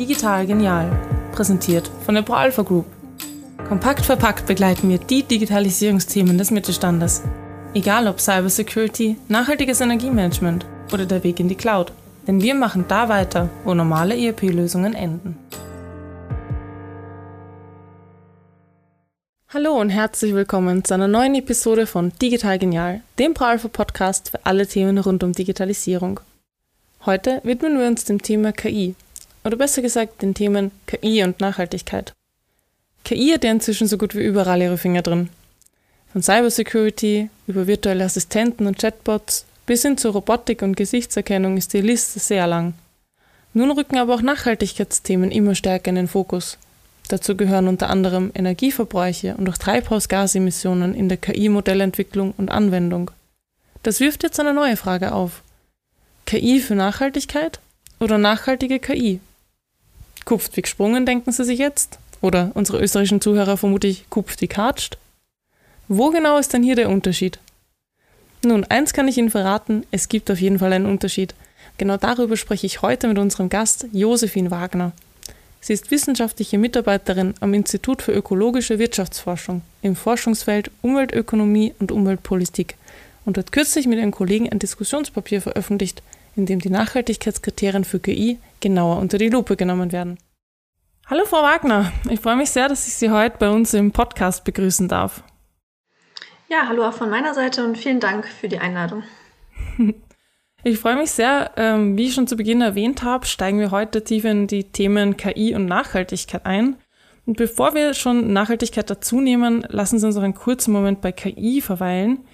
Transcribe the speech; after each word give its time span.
Digital 0.00 0.46
Genial, 0.46 0.90
präsentiert 1.32 1.90
von 2.06 2.14
der 2.14 2.22
ProAlpha 2.22 2.62
Group. 2.62 2.86
Kompakt 3.68 4.06
verpackt 4.06 4.46
begleiten 4.46 4.88
wir 4.88 4.96
die 4.96 5.22
Digitalisierungsthemen 5.22 6.38
des 6.38 6.50
Mittelstandes. 6.50 7.22
Egal 7.74 8.08
ob 8.08 8.18
Cybersecurity, 8.18 9.18
nachhaltiges 9.28 9.82
Energiemanagement 9.82 10.64
oder 10.90 11.04
der 11.04 11.22
Weg 11.22 11.38
in 11.38 11.48
die 11.48 11.54
Cloud. 11.54 11.92
Denn 12.26 12.40
wir 12.40 12.54
machen 12.54 12.86
da 12.88 13.10
weiter, 13.10 13.50
wo 13.64 13.74
normale 13.74 14.16
ERP-Lösungen 14.16 14.94
enden. 14.94 15.36
Hallo 19.52 19.78
und 19.78 19.90
herzlich 19.90 20.32
willkommen 20.32 20.82
zu 20.82 20.94
einer 20.94 21.08
neuen 21.08 21.34
Episode 21.34 21.86
von 21.86 22.10
Digital 22.22 22.58
Genial, 22.58 23.02
dem 23.18 23.34
ProAlpha 23.34 23.68
Podcast 23.68 24.30
für 24.30 24.46
alle 24.46 24.66
Themen 24.66 24.96
rund 24.96 25.22
um 25.22 25.34
Digitalisierung. 25.34 26.20
Heute 27.04 27.42
widmen 27.44 27.78
wir 27.78 27.86
uns 27.86 28.04
dem 28.04 28.22
Thema 28.22 28.52
KI, 28.52 28.94
oder 29.44 29.56
besser 29.56 29.82
gesagt 29.82 30.22
den 30.22 30.34
Themen 30.34 30.70
KI 30.86 31.22
und 31.22 31.40
Nachhaltigkeit. 31.40 32.12
KI 33.04 33.32
hat 33.32 33.44
ja 33.44 33.50
inzwischen 33.50 33.86
so 33.86 33.98
gut 33.98 34.14
wie 34.14 34.24
überall 34.24 34.60
ihre 34.60 34.78
Finger 34.78 35.02
drin. 35.02 35.30
Von 36.12 36.22
Cybersecurity 36.22 37.30
über 37.46 37.66
virtuelle 37.66 38.04
Assistenten 38.04 38.66
und 38.66 38.78
Chatbots 38.78 39.46
bis 39.66 39.82
hin 39.82 39.96
zur 39.96 40.12
Robotik 40.12 40.62
und 40.62 40.76
Gesichtserkennung 40.76 41.56
ist 41.56 41.72
die 41.72 41.80
Liste 41.80 42.18
sehr 42.18 42.46
lang. 42.46 42.74
Nun 43.54 43.70
rücken 43.70 43.98
aber 43.98 44.14
auch 44.14 44.22
Nachhaltigkeitsthemen 44.22 45.30
immer 45.30 45.54
stärker 45.54 45.90
in 45.90 45.96
den 45.96 46.08
Fokus. 46.08 46.58
Dazu 47.08 47.36
gehören 47.36 47.66
unter 47.66 47.90
anderem 47.90 48.30
Energieverbräuche 48.34 49.34
und 49.36 49.48
auch 49.48 49.58
Treibhausgasemissionen 49.58 50.94
in 50.94 51.08
der 51.08 51.18
KI-Modellentwicklung 51.18 52.34
und 52.36 52.50
Anwendung. 52.50 53.10
Das 53.82 53.98
wirft 53.98 54.22
jetzt 54.22 54.38
eine 54.38 54.54
neue 54.54 54.76
Frage 54.76 55.12
auf. 55.12 55.42
KI 56.26 56.60
für 56.60 56.74
Nachhaltigkeit 56.76 57.58
oder 57.98 58.18
nachhaltige 58.18 58.78
KI? 58.78 59.20
Kupft 60.24 60.56
wie 60.56 60.62
gesprungen, 60.62 61.06
denken 61.06 61.32
Sie 61.32 61.44
sich 61.44 61.58
jetzt? 61.58 61.98
Oder 62.20 62.50
unsere 62.54 62.80
österreichischen 62.80 63.20
Zuhörer 63.20 63.56
vermutlich 63.56 64.04
kupft 64.10 64.40
wie 64.40 64.48
katscht? 64.48 64.98
Wo 65.88 66.10
genau 66.10 66.38
ist 66.38 66.52
denn 66.52 66.62
hier 66.62 66.76
der 66.76 66.90
Unterschied? 66.90 67.38
Nun, 68.44 68.64
eins 68.64 68.92
kann 68.92 69.08
ich 69.08 69.18
Ihnen 69.18 69.30
verraten, 69.30 69.84
es 69.90 70.08
gibt 70.08 70.30
auf 70.30 70.40
jeden 70.40 70.58
Fall 70.58 70.72
einen 70.72 70.86
Unterschied. 70.86 71.34
Genau 71.78 71.96
darüber 71.96 72.36
spreche 72.36 72.66
ich 72.66 72.82
heute 72.82 73.08
mit 73.08 73.18
unserem 73.18 73.48
Gast 73.48 73.86
Josephine 73.92 74.50
Wagner. 74.50 74.92
Sie 75.60 75.74
ist 75.74 75.90
wissenschaftliche 75.90 76.56
Mitarbeiterin 76.56 77.34
am 77.40 77.52
Institut 77.52 78.00
für 78.00 78.12
ökologische 78.12 78.78
Wirtschaftsforschung 78.78 79.60
im 79.82 79.94
Forschungsfeld 79.94 80.70
Umweltökonomie 80.80 81.74
und 81.78 81.92
Umweltpolitik 81.92 82.76
und 83.26 83.36
hat 83.36 83.52
kürzlich 83.52 83.86
mit 83.86 83.98
ihren 83.98 84.10
Kollegen 84.10 84.48
ein 84.48 84.58
Diskussionspapier 84.58 85.42
veröffentlicht, 85.42 86.02
in 86.34 86.46
dem 86.46 86.60
die 86.60 86.70
Nachhaltigkeitskriterien 86.70 87.84
für 87.84 88.00
KI 88.00 88.38
genauer 88.60 88.98
unter 88.98 89.18
die 89.18 89.28
Lupe 89.28 89.56
genommen 89.56 89.92
werden. 89.92 90.18
Hallo 91.06 91.24
Frau 91.24 91.42
Wagner, 91.42 91.92
ich 92.08 92.20
freue 92.20 92.36
mich 92.36 92.50
sehr, 92.50 92.68
dass 92.68 92.86
ich 92.86 92.94
Sie 92.94 93.10
heute 93.10 93.38
bei 93.38 93.50
uns 93.50 93.74
im 93.74 93.90
Podcast 93.90 94.44
begrüßen 94.44 94.86
darf. 94.86 95.24
Ja, 96.48 96.68
hallo 96.68 96.84
auch 96.84 96.92
von 96.92 97.10
meiner 97.10 97.34
Seite 97.34 97.64
und 97.64 97.78
vielen 97.78 98.00
Dank 98.00 98.26
für 98.26 98.48
die 98.48 98.58
Einladung. 98.58 99.02
Ich 100.62 100.78
freue 100.78 100.96
mich 100.96 101.10
sehr. 101.10 101.52
Ähm, 101.56 101.96
wie 101.96 102.08
ich 102.08 102.14
schon 102.14 102.26
zu 102.26 102.36
Beginn 102.36 102.60
erwähnt 102.60 103.02
habe, 103.02 103.24
steigen 103.24 103.58
wir 103.58 103.70
heute 103.70 104.04
tief 104.04 104.24
in 104.24 104.46
die 104.46 104.64
Themen 104.64 105.16
KI 105.16 105.54
und 105.54 105.64
Nachhaltigkeit 105.64 106.44
ein. 106.44 106.76
Und 107.24 107.38
bevor 107.38 107.74
wir 107.74 107.94
schon 107.94 108.32
Nachhaltigkeit 108.32 108.90
dazu 108.90 109.20
nehmen, 109.20 109.64
lassen 109.68 109.98
Sie 109.98 110.06
uns 110.06 110.16
noch 110.16 110.22
einen 110.22 110.34
kurzen 110.34 110.72
Moment 110.72 111.00
bei 111.00 111.12
KI 111.12 111.62
verweilen. 111.62 112.26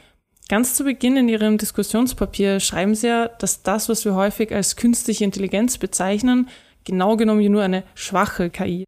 Ganz 0.48 0.74
zu 0.74 0.84
Beginn 0.84 1.16
in 1.16 1.28
Ihrem 1.28 1.58
Diskussionspapier 1.58 2.60
schreiben 2.60 2.94
Sie 2.94 3.08
ja, 3.08 3.26
dass 3.26 3.64
das, 3.64 3.88
was 3.88 4.04
wir 4.04 4.14
häufig 4.14 4.54
als 4.54 4.76
künstliche 4.76 5.24
Intelligenz 5.24 5.76
bezeichnen, 5.76 6.48
genau 6.84 7.16
genommen 7.16 7.50
nur 7.50 7.62
eine 7.62 7.82
schwache 7.96 8.48
KI. 8.48 8.84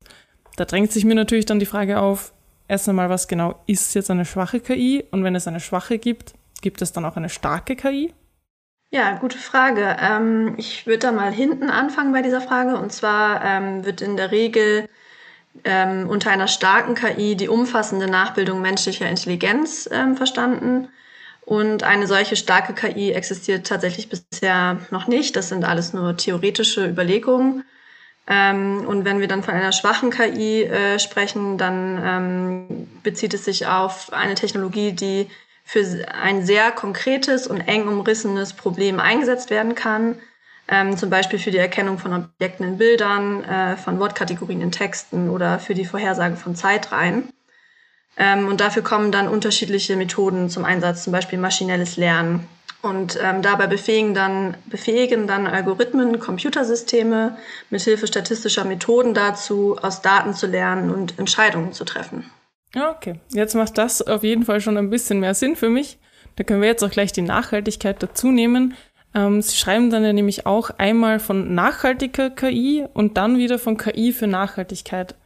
Da 0.57 0.65
drängt 0.65 0.93
sich 0.93 1.05
mir 1.05 1.17
natürlich 1.17 1.47
dann 1.47 1.59
die 1.59 1.67
Frage 1.67 1.99
auf, 1.99 2.33
erst 2.69 2.89
einmal, 2.89 3.11
was 3.11 3.27
genau 3.27 3.61
ist 3.67 3.95
jetzt 3.95 4.09
eine 4.11 4.25
schwache 4.25 4.61
KI? 4.61 5.05
Und 5.11 5.25
wenn 5.25 5.35
es 5.35 5.49
eine 5.49 5.59
schwache 5.59 5.99
gibt, 5.99 6.35
gibt 6.63 6.81
es 6.81 6.93
dann 6.93 7.05
auch 7.05 7.17
eine 7.17 7.29
starke 7.29 7.75
KI? 7.75 8.15
Ja, 8.91 9.17
gute 9.17 9.37
Frage. 9.37 9.97
Ähm, 10.01 10.55
ich 10.59 10.87
würde 10.87 11.01
da 11.01 11.13
mal 11.13 11.33
hinten 11.33 11.71
anfangen 11.71 12.13
bei 12.13 12.23
dieser 12.23 12.41
Frage. 12.41 12.77
Und 12.77 12.93
zwar 12.93 13.45
ähm, 13.45 13.85
wird 13.85 14.01
in 14.01 14.17
der 14.17 14.31
Regel 14.31 14.89
ähm, 15.65 16.09
unter 16.09 16.31
einer 16.31 16.47
starken 16.49 16.95
KI 16.95 17.35
die 17.35 17.49
umfassende 17.49 18.09
Nachbildung 18.09 18.63
menschlicher 18.63 19.09
Intelligenz 19.09 19.89
ähm, 19.93 20.17
verstanden. 20.17 20.89
Und 21.49 21.83
eine 21.83 22.07
solche 22.07 22.37
starke 22.37 22.75
KI 22.75 23.13
existiert 23.13 23.67
tatsächlich 23.67 24.11
bisher 24.11 24.81
noch 24.91 25.07
nicht. 25.07 25.35
Das 25.35 25.49
sind 25.49 25.65
alles 25.65 25.95
nur 25.95 26.15
theoretische 26.15 26.87
Überlegungen. 26.87 27.65
Ähm, 28.27 28.85
und 28.87 29.07
wenn 29.07 29.19
wir 29.19 29.29
dann 29.29 29.43
von 29.43 29.55
einer 29.55 29.73
schwachen 29.73 30.11
KI 30.11 30.65
äh, 30.65 30.99
sprechen, 30.99 31.57
dann 31.57 32.03
ähm, 32.05 32.89
bezieht 33.03 33.33
es 33.33 33.47
sich 33.47 33.67
auf 33.67 34.13
eine 34.13 34.35
Technologie, 34.35 34.93
die 34.93 35.31
für 35.65 35.87
ein 36.23 36.45
sehr 36.45 36.71
konkretes 36.71 37.47
und 37.47 37.63
eng 37.63 37.89
umrissenes 37.89 38.53
Problem 38.53 39.01
eingesetzt 39.01 39.49
werden 39.49 39.75
kann. 39.75 40.19
Ähm, 40.69 40.99
zum 40.99 41.09
Beispiel 41.09 41.39
für 41.39 41.51
die 41.51 41.57
Erkennung 41.57 41.97
von 41.97 42.13
Objekten 42.13 42.67
in 42.67 42.77
Bildern, 42.77 43.43
äh, 43.45 43.79
von 43.79 43.99
Wortkategorien 43.99 44.61
in 44.61 44.71
Texten 44.71 45.31
oder 45.31 45.59
für 45.59 45.73
die 45.73 45.87
Vorhersage 45.87 46.37
von 46.37 46.55
Zeitreihen. 46.55 47.31
Ähm, 48.19 48.49
und 48.49 48.61
dafür 48.61 48.83
kommen 48.83 49.13
dann 49.13 49.29
unterschiedliche 49.29 49.97
Methoden 49.97 50.51
zum 50.51 50.65
Einsatz, 50.65 51.05
zum 51.05 51.13
Beispiel 51.13 51.39
maschinelles 51.39 51.97
Lernen. 51.97 52.47
Und 52.81 53.19
ähm, 53.21 53.43
dabei 53.43 53.67
befähigen 53.67 54.15
dann, 54.15 54.57
befähigen 54.67 55.27
dann 55.27 55.47
Algorithmen 55.47 56.21
Computersysteme 56.21 57.37
mithilfe 57.71 58.07
statistischer 58.07 58.65
Methoden 58.65 59.15
dazu, 59.15 59.77
aus 59.81 60.01
Daten 60.03 60.35
zu 60.35 60.47
lernen 60.47 60.91
und 60.91 61.19
Entscheidungen 61.19 61.73
zu 61.73 61.85
treffen. 61.85 62.31
Okay, 62.77 63.19
jetzt 63.31 63.55
macht 63.55 63.79
das 63.79 64.03
auf 64.03 64.23
jeden 64.23 64.45
Fall 64.45 64.61
schon 64.61 64.77
ein 64.77 64.91
bisschen 64.91 65.21
mehr 65.21 65.35
Sinn 65.35 65.57
für 65.57 65.71
mich. 65.71 65.99
Da 66.37 66.45
können 66.45 66.61
wir 66.61 66.69
jetzt 66.69 66.85
auch 66.85 66.91
gleich 66.91 67.13
die 67.13 67.23
Nachhaltigkeit 67.23 68.01
dazu 68.01 68.31
nehmen. 68.31 68.75
Ähm, 69.15 69.43
Sie 69.43 69.57
schreiben 69.57 69.91
dann 69.91 70.05
ja 70.05 70.13
nämlich 70.13 70.47
auch 70.47 70.71
einmal 70.79 71.19
von 71.19 71.55
nachhaltiger 71.55 72.31
KI 72.31 72.87
und 72.95 73.17
dann 73.17 73.39
wieder 73.39 73.59
von 73.59 73.77
KI 73.77 74.13
für 74.13 74.27
Nachhaltigkeit. 74.29 75.17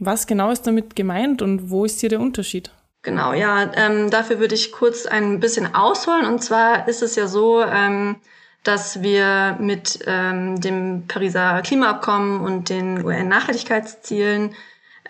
Was 0.00 0.26
genau 0.26 0.50
ist 0.50 0.66
damit 0.66 0.94
gemeint 0.96 1.42
und 1.42 1.70
wo 1.70 1.84
ist 1.84 2.00
hier 2.00 2.08
der 2.08 2.20
Unterschied? 2.20 2.70
Genau, 3.02 3.32
ja, 3.32 3.70
ähm, 3.74 4.10
dafür 4.10 4.38
würde 4.38 4.54
ich 4.54 4.72
kurz 4.72 5.06
ein 5.06 5.40
bisschen 5.40 5.74
ausholen. 5.74 6.26
Und 6.26 6.42
zwar 6.42 6.88
ist 6.88 7.02
es 7.02 7.16
ja 7.16 7.26
so, 7.26 7.62
ähm, 7.62 8.16
dass 8.64 9.02
wir 9.02 9.56
mit 9.60 10.00
ähm, 10.06 10.60
dem 10.60 11.06
Pariser 11.06 11.62
Klimaabkommen 11.62 12.40
und 12.40 12.68
den 12.68 13.04
UN-Nachhaltigkeitszielen 13.04 14.54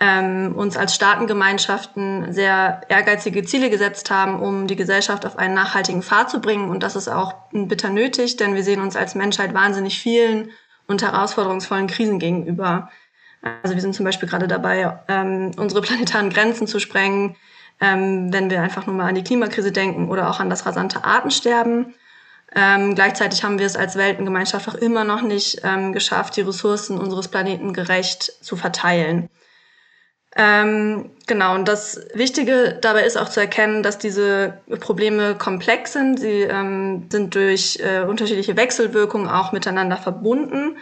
ähm, 0.00 0.54
uns 0.54 0.76
als 0.76 0.94
Staatengemeinschaften 0.94 2.32
sehr 2.32 2.82
ehrgeizige 2.88 3.42
Ziele 3.42 3.68
gesetzt 3.68 4.10
haben, 4.10 4.40
um 4.40 4.66
die 4.68 4.76
Gesellschaft 4.76 5.26
auf 5.26 5.38
einen 5.38 5.54
nachhaltigen 5.54 6.02
Pfad 6.02 6.30
zu 6.30 6.40
bringen. 6.40 6.70
Und 6.70 6.82
das 6.82 6.94
ist 6.94 7.08
auch 7.08 7.34
bitter 7.52 7.88
nötig, 7.88 8.36
denn 8.36 8.54
wir 8.54 8.62
sehen 8.62 8.80
uns 8.80 8.96
als 8.96 9.14
Menschheit 9.14 9.54
wahnsinnig 9.54 9.98
vielen 9.98 10.50
und 10.86 11.02
herausforderungsvollen 11.02 11.88
Krisen 11.88 12.18
gegenüber. 12.18 12.90
Also 13.42 13.74
wir 13.74 13.82
sind 13.82 13.94
zum 13.94 14.04
Beispiel 14.04 14.28
gerade 14.28 14.48
dabei, 14.48 14.98
ähm, 15.08 15.52
unsere 15.56 15.80
planetaren 15.80 16.30
Grenzen 16.30 16.66
zu 16.66 16.80
sprengen, 16.80 17.36
ähm, 17.80 18.32
wenn 18.32 18.50
wir 18.50 18.62
einfach 18.62 18.86
nur 18.86 18.96
mal 18.96 19.08
an 19.08 19.14
die 19.14 19.24
Klimakrise 19.24 19.72
denken 19.72 20.08
oder 20.08 20.30
auch 20.30 20.40
an 20.40 20.50
das 20.50 20.66
rasante 20.66 21.04
Artensterben. 21.04 21.94
Ähm, 22.54 22.94
gleichzeitig 22.94 23.44
haben 23.44 23.58
wir 23.58 23.66
es 23.66 23.76
als 23.76 23.96
Weltengemeinschaft 23.96 24.68
auch 24.68 24.74
immer 24.74 25.04
noch 25.04 25.22
nicht 25.22 25.60
ähm, 25.64 25.92
geschafft, 25.92 26.36
die 26.36 26.40
Ressourcen 26.40 26.98
unseres 26.98 27.28
Planeten 27.28 27.72
gerecht 27.74 28.32
zu 28.42 28.56
verteilen. 28.56 29.28
Ähm, 30.36 31.10
genau, 31.26 31.54
und 31.54 31.66
das 31.68 32.00
Wichtige 32.14 32.78
dabei 32.80 33.02
ist 33.04 33.16
auch 33.16 33.28
zu 33.28 33.40
erkennen, 33.40 33.82
dass 33.82 33.98
diese 33.98 34.60
Probleme 34.80 35.34
komplex 35.34 35.94
sind. 35.94 36.20
Sie 36.20 36.42
ähm, 36.42 37.08
sind 37.10 37.34
durch 37.34 37.78
äh, 37.80 38.02
unterschiedliche 38.02 38.56
Wechselwirkungen 38.56 39.28
auch 39.28 39.52
miteinander 39.52 39.96
verbunden. 39.96 40.76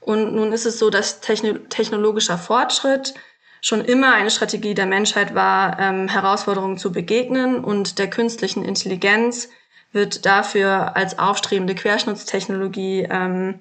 Und 0.00 0.34
nun 0.34 0.52
ist 0.52 0.66
es 0.66 0.78
so, 0.78 0.90
dass 0.90 1.20
techno 1.20 1.54
technologischer 1.68 2.38
Fortschritt 2.38 3.14
schon 3.62 3.84
immer 3.84 4.14
eine 4.14 4.30
Strategie 4.30 4.74
der 4.74 4.86
Menschheit 4.86 5.34
war, 5.34 5.78
ähm, 5.78 6.08
Herausforderungen 6.08 6.78
zu 6.78 6.92
begegnen 6.92 7.62
und 7.62 7.98
der 7.98 8.08
künstlichen 8.08 8.64
Intelligenz 8.64 9.50
wird 9.92 10.24
dafür 10.24 10.96
als 10.96 11.18
aufstrebende 11.18 11.74
Querschnittstechnologie 11.74 13.06
ähm, 13.10 13.58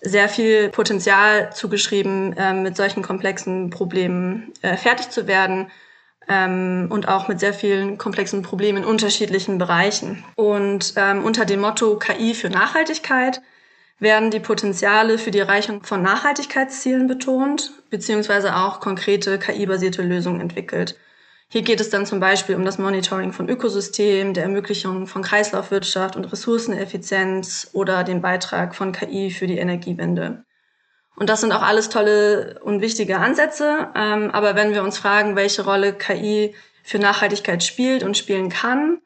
sehr 0.00 0.28
viel 0.28 0.70
Potenzial 0.70 1.52
zugeschrieben, 1.52 2.34
ähm, 2.38 2.62
mit 2.62 2.76
solchen 2.76 3.02
komplexen 3.02 3.70
Problemen 3.70 4.52
äh, 4.62 4.76
fertig 4.76 5.10
zu 5.10 5.26
werden 5.26 5.70
ähm, 6.28 6.86
und 6.90 7.08
auch 7.08 7.28
mit 7.28 7.38
sehr 7.40 7.52
vielen 7.52 7.98
komplexen 7.98 8.42
Problemen 8.42 8.78
in 8.78 8.84
unterschiedlichen 8.84 9.58
Bereichen. 9.58 10.24
Und 10.36 10.94
ähm, 10.96 11.24
unter 11.24 11.44
dem 11.44 11.60
Motto 11.60 11.98
KI 11.98 12.34
für 12.34 12.48
Nachhaltigkeit 12.48 13.42
werden 14.00 14.30
die 14.30 14.40
Potenziale 14.40 15.18
für 15.18 15.30
die 15.30 15.38
Erreichung 15.38 15.84
von 15.84 16.02
Nachhaltigkeitszielen 16.02 17.06
betont, 17.06 17.72
beziehungsweise 17.90 18.56
auch 18.56 18.80
konkrete 18.80 19.38
KI-basierte 19.38 20.02
Lösungen 20.02 20.40
entwickelt. 20.40 20.96
Hier 21.48 21.62
geht 21.62 21.80
es 21.80 21.90
dann 21.90 22.06
zum 22.06 22.20
Beispiel 22.20 22.54
um 22.54 22.64
das 22.64 22.78
Monitoring 22.78 23.32
von 23.32 23.48
Ökosystemen, 23.48 24.34
der 24.34 24.44
Ermöglichung 24.44 25.06
von 25.06 25.22
Kreislaufwirtschaft 25.22 26.16
und 26.16 26.24
Ressourceneffizienz 26.24 27.70
oder 27.72 28.04
den 28.04 28.22
Beitrag 28.22 28.74
von 28.74 28.92
KI 28.92 29.30
für 29.30 29.46
die 29.46 29.58
Energiewende. 29.58 30.44
Und 31.16 31.28
das 31.28 31.40
sind 31.40 31.52
auch 31.52 31.62
alles 31.62 31.90
tolle 31.90 32.60
und 32.62 32.80
wichtige 32.80 33.18
Ansätze. 33.18 33.88
Ähm, 33.94 34.30
aber 34.30 34.54
wenn 34.54 34.72
wir 34.72 34.82
uns 34.82 34.96
fragen, 34.96 35.36
welche 35.36 35.64
Rolle 35.64 35.92
KI 35.92 36.54
für 36.82 36.98
Nachhaltigkeit 36.98 37.62
spielt 37.62 38.04
und 38.04 38.16
spielen 38.16 38.48
kann, 38.48 39.00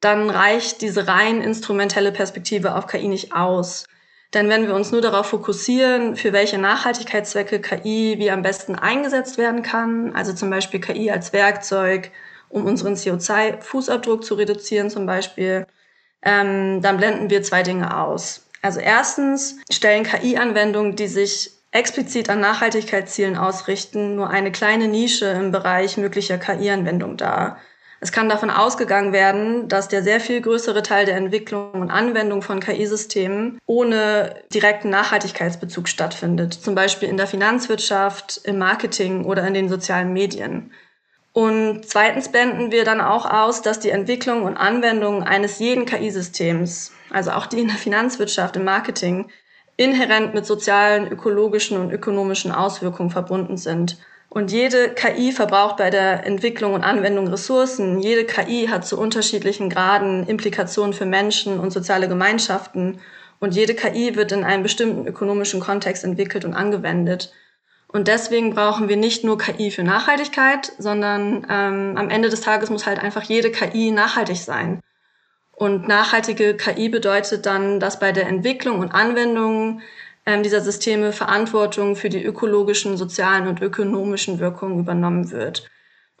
dann 0.00 0.30
reicht 0.30 0.82
diese 0.82 1.08
rein 1.08 1.42
instrumentelle 1.42 2.12
Perspektive 2.12 2.76
auf 2.76 2.86
KI 2.86 3.08
nicht 3.08 3.32
aus. 3.32 3.86
Denn 4.34 4.48
wenn 4.50 4.66
wir 4.66 4.74
uns 4.74 4.92
nur 4.92 5.00
darauf 5.00 5.28
fokussieren, 5.28 6.14
für 6.14 6.32
welche 6.32 6.58
Nachhaltigkeitszwecke 6.58 7.60
KI 7.60 8.16
wie 8.18 8.30
am 8.30 8.42
besten 8.42 8.74
eingesetzt 8.74 9.38
werden 9.38 9.62
kann, 9.62 10.14
also 10.14 10.34
zum 10.34 10.50
Beispiel 10.50 10.80
KI 10.80 11.10
als 11.10 11.32
Werkzeug, 11.32 12.10
um 12.50 12.66
unseren 12.66 12.94
CO2-Fußabdruck 12.94 14.22
zu 14.22 14.34
reduzieren 14.34 14.90
zum 14.90 15.06
Beispiel, 15.06 15.66
ähm, 16.22 16.82
dann 16.82 16.98
blenden 16.98 17.30
wir 17.30 17.42
zwei 17.42 17.62
Dinge 17.62 17.96
aus. 17.96 18.46
Also 18.60 18.80
erstens 18.80 19.56
stellen 19.70 20.04
KI-Anwendungen, 20.04 20.96
die 20.96 21.08
sich 21.08 21.52
explizit 21.70 22.28
an 22.28 22.40
Nachhaltigkeitszielen 22.40 23.36
ausrichten, 23.36 24.16
nur 24.16 24.30
eine 24.30 24.52
kleine 24.52 24.88
Nische 24.88 25.26
im 25.26 25.52
Bereich 25.52 25.96
möglicher 25.96 26.38
KI-Anwendung 26.38 27.16
dar. 27.16 27.58
Es 28.00 28.12
kann 28.12 28.28
davon 28.28 28.50
ausgegangen 28.50 29.12
werden, 29.12 29.68
dass 29.68 29.88
der 29.88 30.04
sehr 30.04 30.20
viel 30.20 30.40
größere 30.40 30.84
Teil 30.84 31.04
der 31.04 31.16
Entwicklung 31.16 31.72
und 31.72 31.90
Anwendung 31.90 32.42
von 32.42 32.60
KI-Systemen 32.60 33.58
ohne 33.66 34.36
direkten 34.54 34.88
Nachhaltigkeitsbezug 34.90 35.88
stattfindet, 35.88 36.54
zum 36.54 36.76
Beispiel 36.76 37.08
in 37.08 37.16
der 37.16 37.26
Finanzwirtschaft, 37.26 38.40
im 38.44 38.58
Marketing 38.58 39.24
oder 39.24 39.44
in 39.46 39.54
den 39.54 39.68
sozialen 39.68 40.12
Medien. 40.12 40.72
Und 41.32 41.82
zweitens 41.86 42.30
blenden 42.30 42.70
wir 42.70 42.84
dann 42.84 43.00
auch 43.00 43.26
aus, 43.26 43.62
dass 43.62 43.80
die 43.80 43.90
Entwicklung 43.90 44.44
und 44.44 44.56
Anwendung 44.56 45.24
eines 45.24 45.58
jeden 45.58 45.84
KI-Systems, 45.84 46.92
also 47.10 47.32
auch 47.32 47.46
die 47.46 47.60
in 47.60 47.68
der 47.68 47.76
Finanzwirtschaft, 47.76 48.56
im 48.56 48.64
Marketing, 48.64 49.28
inhärent 49.76 50.34
mit 50.34 50.46
sozialen, 50.46 51.10
ökologischen 51.10 51.78
und 51.78 51.92
ökonomischen 51.92 52.52
Auswirkungen 52.52 53.10
verbunden 53.10 53.56
sind. 53.56 53.98
Und 54.30 54.52
jede 54.52 54.90
KI 54.90 55.32
verbraucht 55.32 55.78
bei 55.78 55.88
der 55.90 56.26
Entwicklung 56.26 56.74
und 56.74 56.84
Anwendung 56.84 57.28
Ressourcen. 57.28 58.00
Jede 58.00 58.24
KI 58.24 58.68
hat 58.68 58.86
zu 58.86 58.98
unterschiedlichen 58.98 59.70
Graden 59.70 60.26
Implikationen 60.26 60.92
für 60.92 61.06
Menschen 61.06 61.58
und 61.58 61.72
soziale 61.72 62.08
Gemeinschaften. 62.08 63.00
Und 63.40 63.54
jede 63.54 63.74
KI 63.74 64.16
wird 64.16 64.32
in 64.32 64.44
einem 64.44 64.62
bestimmten 64.62 65.06
ökonomischen 65.06 65.60
Kontext 65.60 66.04
entwickelt 66.04 66.44
und 66.44 66.54
angewendet. 66.54 67.32
Und 67.90 68.06
deswegen 68.06 68.54
brauchen 68.54 68.90
wir 68.90 68.98
nicht 68.98 69.24
nur 69.24 69.38
KI 69.38 69.70
für 69.70 69.82
Nachhaltigkeit, 69.82 70.72
sondern 70.76 71.46
ähm, 71.48 71.94
am 71.96 72.10
Ende 72.10 72.28
des 72.28 72.42
Tages 72.42 72.68
muss 72.68 72.86
halt 72.86 72.98
einfach 72.98 73.22
jede 73.22 73.50
KI 73.50 73.92
nachhaltig 73.92 74.36
sein. 74.36 74.80
Und 75.52 75.88
nachhaltige 75.88 76.54
KI 76.54 76.90
bedeutet 76.90 77.46
dann, 77.46 77.80
dass 77.80 77.98
bei 77.98 78.12
der 78.12 78.28
Entwicklung 78.28 78.78
und 78.78 78.92
Anwendung 78.92 79.80
dieser 80.42 80.60
Systeme 80.60 81.12
Verantwortung 81.12 81.96
für 81.96 82.08
die 82.08 82.22
ökologischen, 82.22 82.96
sozialen 82.96 83.48
und 83.48 83.60
ökonomischen 83.60 84.38
Wirkungen 84.38 84.80
übernommen 84.80 85.30
wird. 85.30 85.68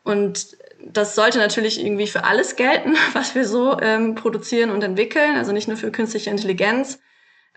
Und 0.02 0.56
das 0.84 1.14
sollte 1.14 1.38
natürlich 1.38 1.84
irgendwie 1.84 2.06
für 2.06 2.24
alles 2.24 2.56
gelten, 2.56 2.94
was 3.12 3.34
wir 3.34 3.46
so 3.46 3.78
ähm, 3.80 4.14
produzieren 4.14 4.70
und 4.70 4.82
entwickeln, 4.82 5.36
also 5.36 5.52
nicht 5.52 5.68
nur 5.68 5.76
für 5.76 5.90
künstliche 5.90 6.30
Intelligenz, 6.30 6.98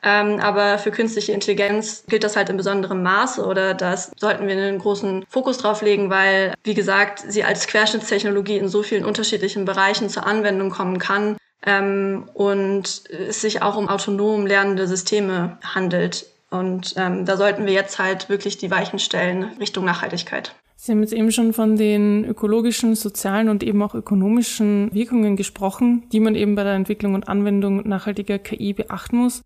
ähm, 0.03 0.39
aber 0.39 0.79
für 0.79 0.89
künstliche 0.89 1.31
Intelligenz 1.31 2.03
gilt 2.07 2.23
das 2.23 2.35
halt 2.35 2.49
in 2.49 2.57
besonderem 2.57 3.03
Maße 3.03 3.45
oder 3.45 3.75
das 3.75 4.11
sollten 4.17 4.47
wir 4.47 4.55
einen 4.55 4.79
großen 4.79 5.25
Fokus 5.29 5.59
drauf 5.59 5.83
legen, 5.83 6.09
weil, 6.09 6.55
wie 6.63 6.73
gesagt, 6.73 7.23
sie 7.27 7.43
als 7.43 7.67
Querschnittstechnologie 7.67 8.57
in 8.57 8.67
so 8.67 8.81
vielen 8.81 9.05
unterschiedlichen 9.05 9.63
Bereichen 9.65 10.09
zur 10.09 10.25
Anwendung 10.25 10.71
kommen 10.71 10.97
kann 10.97 11.37
ähm, 11.63 12.27
und 12.33 13.03
es 13.11 13.41
sich 13.41 13.61
auch 13.61 13.77
um 13.77 13.89
autonom 13.89 14.47
lernende 14.47 14.87
Systeme 14.87 15.59
handelt. 15.63 16.25
Und 16.51 16.93
ähm, 16.97 17.25
da 17.25 17.37
sollten 17.37 17.65
wir 17.65 17.73
jetzt 17.73 17.97
halt 17.97 18.29
wirklich 18.29 18.57
die 18.57 18.69
Weichen 18.69 18.99
stellen 18.99 19.45
Richtung 19.59 19.85
Nachhaltigkeit. 19.85 20.53
Sie 20.75 20.91
haben 20.91 21.01
jetzt 21.01 21.13
eben 21.13 21.31
schon 21.31 21.53
von 21.53 21.77
den 21.77 22.25
ökologischen, 22.25 22.95
sozialen 22.95 23.49
und 23.49 23.63
eben 23.63 23.81
auch 23.81 23.95
ökonomischen 23.95 24.93
Wirkungen 24.93 25.35
gesprochen, 25.35 26.09
die 26.11 26.19
man 26.19 26.35
eben 26.35 26.55
bei 26.55 26.63
der 26.63 26.73
Entwicklung 26.73 27.13
und 27.13 27.29
Anwendung 27.29 27.87
nachhaltiger 27.87 28.37
KI 28.37 28.73
beachten 28.73 29.17
muss. 29.17 29.43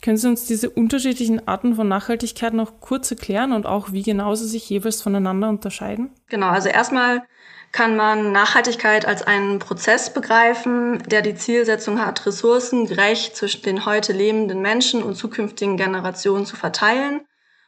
Können 0.00 0.16
Sie 0.16 0.28
uns 0.28 0.46
diese 0.46 0.70
unterschiedlichen 0.70 1.46
Arten 1.46 1.74
von 1.74 1.86
Nachhaltigkeit 1.88 2.54
noch 2.54 2.80
kurz 2.80 3.10
erklären 3.10 3.52
und 3.52 3.66
auch, 3.66 3.92
wie 3.92 4.02
genau 4.02 4.34
sie 4.34 4.48
sich 4.48 4.70
jeweils 4.70 5.02
voneinander 5.02 5.50
unterscheiden? 5.50 6.10
Genau, 6.28 6.48
also 6.48 6.70
erstmal 6.70 7.24
kann 7.72 7.96
man 7.96 8.32
Nachhaltigkeit 8.32 9.06
als 9.06 9.22
einen 9.22 9.60
Prozess 9.60 10.12
begreifen, 10.12 11.02
der 11.06 11.22
die 11.22 11.36
Zielsetzung 11.36 12.04
hat, 12.04 12.26
Ressourcen 12.26 12.86
gerecht 12.86 13.36
zwischen 13.36 13.62
den 13.62 13.86
heute 13.86 14.12
lebenden 14.12 14.60
Menschen 14.60 15.02
und 15.02 15.14
zukünftigen 15.14 15.76
Generationen 15.76 16.46
zu 16.46 16.56
verteilen 16.56 17.20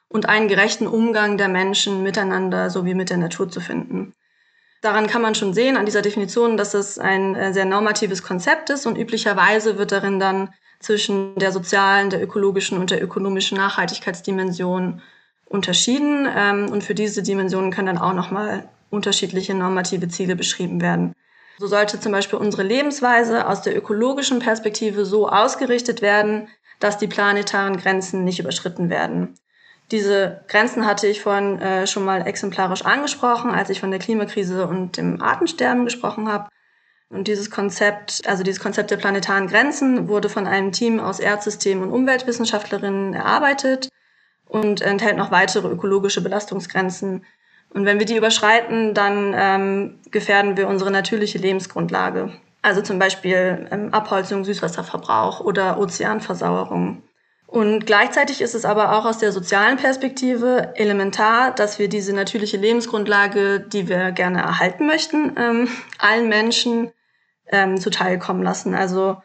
und 0.09 0.29
einen 0.29 0.49
gerechten 0.49 0.87
Umgang 0.87 1.39
der 1.39 1.49
Menschen 1.49 2.03
miteinander 2.03 2.69
sowie 2.69 2.95
mit 2.95 3.11
der 3.11 3.17
Natur 3.17 3.49
zu 3.49 3.61
finden. 3.61 4.15
Daran 4.83 5.07
kann 5.07 5.23
man 5.23 5.37
schon 5.37 5.55
sehen, 5.55 5.77
an 5.77 5.87
dieser 5.87 6.03
Definition, 6.03 6.57
dass 6.57 6.75
es 6.75 6.99
ein 6.99 7.37
äh, 7.37 7.53
sehr 7.53 7.65
normatives 7.65 8.25
Konzept 8.25 8.69
ist 8.69 8.85
und 8.85 8.99
üblicherweise 8.99 9.79
wird 9.79 9.93
darin 9.93 10.19
dann 10.19 10.53
zwischen 10.81 11.37
der 11.37 11.53
sozialen, 11.53 12.11
der 12.11 12.21
ökologischen 12.21 12.79
und 12.79 12.91
der 12.91 13.01
ökonomischen 13.01 13.57
Nachhaltigkeitsdimension 13.57 15.01
unterschieden. 15.47 16.29
Ähm, 16.37 16.69
und 16.71 16.83
für 16.83 16.97
diese 16.97 17.23
Dimensionen 17.23 17.71
können 17.71 17.87
dann 17.87 17.99
auch 17.99 18.13
nochmal 18.13 18.69
unterschiedliche 18.93 19.55
normative 19.55 20.09
Ziele 20.09 20.37
beschrieben 20.37 20.81
werden. 20.81 21.15
So 21.59 21.67
sollte 21.67 22.01
zum 22.01 22.13
Beispiel 22.13 22.39
unsere 22.39 22.63
Lebensweise 22.63 23.47
aus 23.47 23.63
der 23.63 23.77
ökologischen 23.77 24.39
Perspektive 24.39 25.05
so 25.05 25.29
ausgerichtet 25.29 26.03
werden, 26.03 26.49
dass 26.81 26.99
die 26.99 27.07
planetaren 27.07 27.77
Grenzen 27.77 28.25
nicht 28.25 28.41
überschritten 28.41 28.91
werden. 28.91 29.35
Diese 29.91 30.43
Grenzen 30.49 30.87
hatte 30.87 31.07
ich 31.07 31.21
vorhin 31.21 31.61
äh, 31.61 31.87
schon 31.87 32.05
mal 32.05 32.27
exemplarisch 32.27 32.85
angesprochen, 32.85 33.51
als 33.51 33.71
ich 33.71 33.81
von 33.81 33.91
der 33.91 34.01
Klimakrise 34.01 34.67
und 34.67 34.97
dem 34.97 35.21
Artensterben 35.21 35.85
gesprochen 35.85 36.31
habe. 36.33 36.49
Und 37.11 37.29
dieses 37.29 37.51
Konzept, 37.51 38.27
also 38.27 38.43
dieses 38.43 38.63
Konzept 38.63 38.91
der 38.91 38.97
planetaren 38.97 39.47
Grenzen, 39.47 40.09
wurde 40.09 40.31
von 40.31 40.47
einem 40.47 40.73
Team 40.73 40.99
aus 40.99 41.21
Erdsystem- 41.21 41.83
und 41.83 41.93
Umweltwissenschaftlerinnen 41.93 43.13
erarbeitet 43.13 43.91
und 44.47 44.81
enthält 44.81 45.19
noch 45.19 45.31
weitere 45.31 45.69
ökologische 45.69 46.23
Belastungsgrenzen. 46.23 47.27
Und 47.75 47.87
wenn 47.87 47.99
wir 47.99 48.07
die 48.07 48.17
überschreiten, 48.17 48.95
dann 48.95 49.35
ähm, 49.37 49.99
gefährden 50.11 50.57
wir 50.57 50.69
unsere 50.69 50.91
natürliche 50.91 51.39
Lebensgrundlage. 51.39 52.33
Also 52.61 52.83
zum 52.83 52.99
Beispiel 52.99 53.67
ähm, 53.71 53.93
Abholzung, 53.93 54.45
Süßwasserverbrauch 54.45 55.41
oder 55.41 55.79
Ozeanversauerung. 55.79 57.03
Und 57.47 57.85
gleichzeitig 57.85 58.41
ist 58.41 58.55
es 58.55 58.65
aber 58.65 58.97
auch 58.97 59.05
aus 59.05 59.19
der 59.19 59.31
sozialen 59.31 59.77
Perspektive 59.77 60.73
elementar, 60.75 61.55
dass 61.55 61.79
wir 61.79 61.89
diese 61.89 62.15
natürliche 62.15 62.57
Lebensgrundlage, 62.57 63.61
die 63.61 63.89
wir 63.89 64.13
gerne 64.13 64.41
erhalten 64.41 64.87
möchten, 64.87 65.33
ähm, 65.37 65.69
allen 65.99 66.29
Menschen 66.29 66.93
ähm, 67.49 67.79
zuteilkommen 67.79 68.43
lassen. 68.43 68.75
Also 68.75 69.19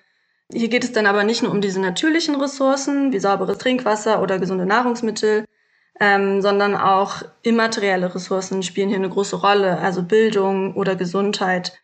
hier 0.52 0.68
geht 0.68 0.84
es 0.84 0.92
dann 0.92 1.06
aber 1.06 1.24
nicht 1.24 1.42
nur 1.42 1.52
um 1.52 1.62
diese 1.62 1.80
natürlichen 1.80 2.36
Ressourcen 2.36 3.12
wie 3.12 3.20
sauberes 3.20 3.58
Trinkwasser 3.60 4.22
oder 4.22 4.40
gesunde 4.40 4.66
Nahrungsmittel, 4.66 5.46
ähm, 6.00 6.42
sondern 6.42 6.76
auch 6.76 7.24
immaterielle 7.42 8.14
Ressourcen 8.14 8.64
spielen 8.64 8.90
hier 8.90 8.98
eine 8.98 9.10
große 9.10 9.38
Rolle, 9.38 9.80
also 9.80 10.04
Bildung 10.04 10.76
oder 10.76 10.96
Gesundheit. 10.96 11.80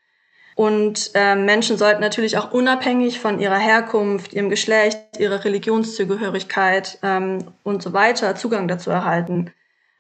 Und 0.56 1.12
äh, 1.16 1.36
Menschen 1.36 1.78
sollten 1.78 2.02
natürlich 2.02 2.38
auch 2.38 2.52
unabhängig 2.52 3.20
von 3.20 3.40
ihrer 3.40 3.58
Herkunft, 3.58 4.34
ihrem 4.34 4.50
Geschlecht, 4.50 5.00
ihrer 5.18 5.44
Religionszugehörigkeit 5.44 7.00
ähm, 7.02 7.54
und 7.64 7.82
so 7.82 7.94
weiter 7.94 8.36
Zugang 8.36 8.68
dazu 8.68 8.92
erhalten. 8.92 9.52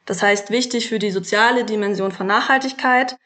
Das 0.05 0.21
heißt, 0.21 0.51
wichtig 0.51 0.89
für 0.89 0.99
die 0.99 1.11
soziale 1.11 1.63
Dimension 1.63 2.11
von 2.11 2.27
Nachhaltigkeit 2.27 3.17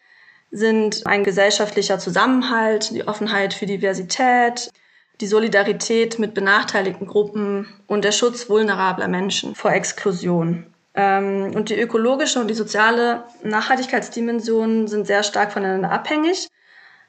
sind 0.52 1.06
ein 1.06 1.26
gesellschaftlicher 1.26 2.00
Zusammenhalt, 2.00 2.92
die 2.92 3.06
Offenheit 3.06 3.54
für 3.54 3.66
Diversität, 3.66 4.72
die 5.20 5.28
Solidarität 5.28 6.20
mit 6.20 6.34
benachteiligten 6.34 7.08
Gruppen 7.08 7.68
und 7.88 8.06
der 8.06 8.12
Schutz 8.12 8.50
vulnerabler 8.50 9.08
Menschen 9.08 9.56
vor 9.56 9.74
Exklusion. 9.74 10.68
Ähm, 10.98 11.52
und 11.56 11.70
die 11.70 11.80
ökologische 11.80 12.40
und 12.42 12.50
die 12.50 12.56
soziale 12.56 13.24
Nachhaltigkeitsdimension 13.44 14.88
sind 14.88 15.06
sehr 15.06 15.22
stark 15.22 15.52
voneinander 15.54 15.92
abhängig. 15.92 16.48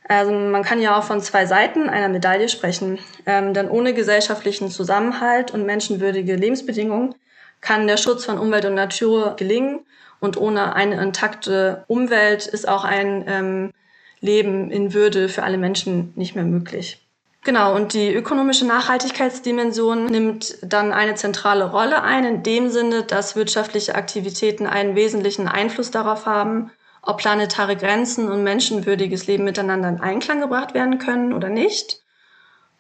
Also 0.06 0.30
man 0.30 0.62
kann 0.62 0.80
ja 0.80 0.98
auch 0.98 1.04
von 1.04 1.20
zwei 1.20 1.46
Seiten 1.46 1.88
einer 1.88 2.08
Medaille 2.08 2.50
sprechen. 2.50 2.98
Ähm, 3.26 3.54
denn 3.54 3.68
ohne 3.68 3.94
gesellschaftlichen 3.94 4.70
Zusammenhalt 4.70 5.52
und 5.52 5.64
menschenwürdige 5.64 6.36
Lebensbedingungen 6.36 7.14
kann 7.62 7.86
der 7.86 7.96
Schutz 7.96 8.26
von 8.26 8.38
Umwelt 8.38 8.66
und 8.66 8.74
Natur 8.74 9.34
gelingen 9.36 9.80
und 10.20 10.36
ohne 10.36 10.74
eine 10.74 11.02
intakte 11.02 11.84
Umwelt 11.88 12.46
ist 12.46 12.68
auch 12.68 12.84
ein 12.84 13.24
ähm, 13.26 13.72
Leben 14.20 14.70
in 14.70 14.92
Würde 14.92 15.28
für 15.28 15.44
alle 15.44 15.58
Menschen 15.58 16.12
nicht 16.14 16.34
mehr 16.34 16.44
möglich. 16.44 17.07
Genau, 17.44 17.74
und 17.74 17.92
die 17.94 18.12
ökonomische 18.12 18.66
Nachhaltigkeitsdimension 18.66 20.06
nimmt 20.06 20.58
dann 20.62 20.92
eine 20.92 21.14
zentrale 21.14 21.70
Rolle 21.70 22.02
ein, 22.02 22.24
in 22.24 22.42
dem 22.42 22.68
Sinne, 22.68 23.04
dass 23.04 23.36
wirtschaftliche 23.36 23.94
Aktivitäten 23.94 24.66
einen 24.66 24.96
wesentlichen 24.96 25.48
Einfluss 25.48 25.90
darauf 25.90 26.26
haben, 26.26 26.70
ob 27.00 27.18
planetare 27.18 27.76
Grenzen 27.76 28.30
und 28.30 28.42
menschenwürdiges 28.42 29.26
Leben 29.28 29.44
miteinander 29.44 29.88
in 29.88 30.00
Einklang 30.00 30.40
gebracht 30.40 30.74
werden 30.74 30.98
können 30.98 31.32
oder 31.32 31.48
nicht. 31.48 32.02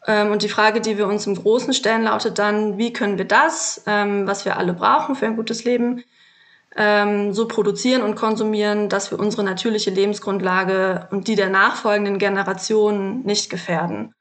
Ähm, 0.06 0.32
und 0.32 0.42
die 0.42 0.48
Frage, 0.48 0.80
die 0.80 0.98
wir 0.98 1.06
uns 1.06 1.26
im 1.26 1.36
Großen 1.36 1.72
stellen, 1.72 2.02
lautet 2.02 2.38
dann, 2.38 2.78
wie 2.78 2.92
können 2.92 3.16
wir 3.16 3.26
das, 3.26 3.82
ähm, 3.86 4.26
was 4.26 4.44
wir 4.44 4.56
alle 4.58 4.74
brauchen 4.74 5.14
für 5.14 5.26
ein 5.26 5.36
gutes 5.36 5.64
Leben, 5.64 6.04
ähm, 6.76 7.32
so 7.32 7.48
produzieren 7.48 8.02
und 8.02 8.16
konsumieren, 8.16 8.88
dass 8.88 9.10
wir 9.10 9.18
unsere 9.18 9.44
natürliche 9.44 9.90
Lebensgrundlage 9.90 11.08
und 11.10 11.28
die 11.28 11.36
der 11.36 11.48
nachfolgenden 11.48 12.18
Generationen 12.18 13.24
nicht 13.24 13.50
gefährden. 13.50 14.14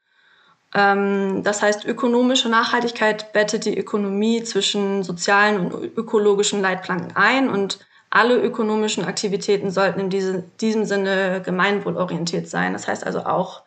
Das 0.70 1.62
heißt, 1.62 1.86
ökonomische 1.86 2.50
Nachhaltigkeit 2.50 3.32
bettet 3.32 3.64
die 3.64 3.78
Ökonomie 3.78 4.42
zwischen 4.42 5.02
sozialen 5.02 5.60
und 5.60 5.96
ökologischen 5.96 6.60
Leitplanken 6.60 7.16
ein 7.16 7.48
und 7.48 7.78
alle 8.10 8.36
ökonomischen 8.36 9.04
Aktivitäten 9.04 9.70
sollten 9.70 10.00
in 10.00 10.10
diese, 10.10 10.44
diesem 10.60 10.84
Sinne 10.84 11.42
gemeinwohlorientiert 11.44 12.48
sein. 12.48 12.72
Das 12.72 12.88
heißt 12.88 13.04
also 13.04 13.20
auch 13.20 13.62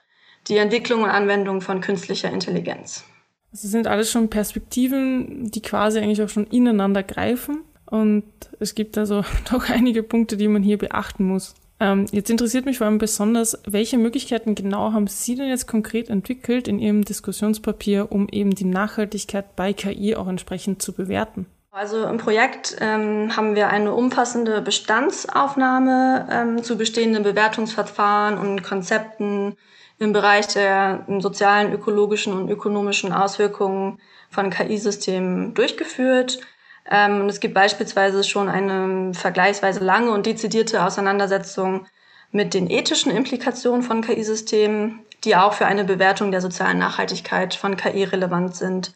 die 0.48 0.58
Entwicklung 0.58 1.04
und 1.04 1.10
Anwendung 1.10 1.62
von 1.62 1.82
künstlicher 1.82 2.32
Intelligenz. 2.32 3.04
Das 3.52 3.62
sind 3.62 3.88
alles 3.88 4.10
schon 4.12 4.30
Perspektiven, 4.30 5.52
die 5.52 5.62
quasi 5.62 6.00
eigentlich 6.00 6.22
auch 6.22 6.30
schon 6.30 6.48
ineinander 6.48 7.04
greifen. 7.04 7.64
Und 7.86 8.24
es 8.60 8.74
gibt 8.74 8.98
also 8.98 9.24
doch 9.52 9.70
einige 9.70 10.04
Punkte, 10.04 10.38
die 10.38 10.48
man 10.48 10.64
hier 10.64 10.78
beachten 10.78 11.26
muss. 11.26 11.54
Ähm, 11.82 12.06
jetzt 12.12 12.30
interessiert 12.30 12.66
mich 12.66 12.78
vor 12.78 12.86
allem 12.86 13.00
besonders, 13.00 13.60
welche 13.66 13.98
Möglichkeiten 13.98 14.54
genau 14.54 14.94
haben 14.94 15.08
Sie 15.08 15.36
denn 15.36 15.50
jetzt 15.50 15.68
konkret 15.68 16.12
entwickelt 16.12 16.68
in 16.68 16.78
Ihrem 16.78 17.04
Diskussionspapier, 17.04 18.12
um 18.12 18.30
eben 18.30 18.52
die 18.52 18.66
Nachhaltigkeit 18.66 19.56
bei 19.56 19.74
KI 19.74 20.16
auch 20.16 20.28
entsprechend 20.28 20.84
zu 20.84 20.94
bewerten? 20.94 21.48
Also 21.72 22.06
im 22.06 22.18
Projekt 22.20 22.76
ähm, 22.82 23.36
haben 23.36 23.56
wir 23.56 23.70
eine 23.70 23.94
umfassende 23.96 24.62
Bestandsaufnahme 24.62 26.28
ähm, 26.30 26.64
zu 26.64 26.78
bestehenden 26.78 27.24
Bewertungsverfahren 27.24 28.38
und 28.38 28.62
Konzepten 28.62 29.58
im 29.98 30.14
Bereich 30.14 30.48
der 30.48 31.06
sozialen, 31.20 31.74
ökologischen 31.74 32.34
und 32.34 32.50
ökonomischen 32.50 33.12
Auswirkungen 33.12 34.00
von 34.30 34.52
KI-Systemen 34.52 35.56
durchgeführt. 35.56 36.42
Ähm, 36.90 37.28
es 37.28 37.40
gibt 37.40 37.54
beispielsweise 37.54 38.24
schon 38.24 38.50
eine 38.50 39.14
vergleichsweise 39.14 39.84
lange 39.84 40.12
und 40.12 40.26
dezidierte 40.26 40.84
Auseinandersetzung 40.84 41.86
mit 42.32 42.54
den 42.54 42.70
ethischen 42.70 43.12
Implikationen 43.12 43.84
von 43.84 44.02
KI-Systemen, 44.02 45.00
die 45.24 45.36
auch 45.36 45.54
für 45.54 45.66
eine 45.66 45.84
Bewertung 45.84 46.32
der 46.32 46.42
sozialen 46.42 46.80
Nachhaltigkeit 46.80 47.54
von 47.54 47.76
KI 47.76 48.04
relevant 48.04 48.56
sind. 48.56 48.94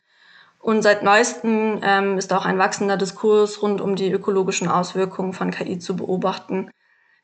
Und 0.60 0.82
seit 0.82 1.04
neuestem 1.04 1.80
ähm, 1.84 2.18
ist 2.18 2.34
auch 2.34 2.46
ein 2.46 2.58
wachsender 2.58 2.98
Diskurs 2.98 3.62
rund 3.62 3.82
um 3.82 3.96
die 3.96 4.12
ökologischen 4.12 4.68
Auswirkungen 4.68 5.34
von 5.34 5.52
KI 5.52 5.78
zu 5.78 5.96
beobachten. 5.96 6.72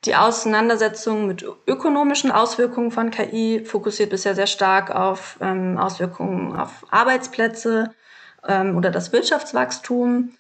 Die 0.06 0.16
Auseinandersetzung 0.16 1.28
mit 1.28 1.46
ökonomischen 1.68 2.32
Auswirkungen 2.32 2.92
von 2.92 3.10
KI 3.12 3.64
fokussiert 3.66 4.10
bisher 4.12 4.36
sehr 4.36 4.48
stark 4.48 4.94
auf 4.94 5.38
ähm, 5.42 5.78
Auswirkungen 5.78 6.56
auf 6.56 6.86
Arbeitsplätze 6.92 7.94
ähm, 8.48 8.78
oder 8.78 8.92
das 8.92 9.12
Wirtschaftswachstum. 9.12 10.34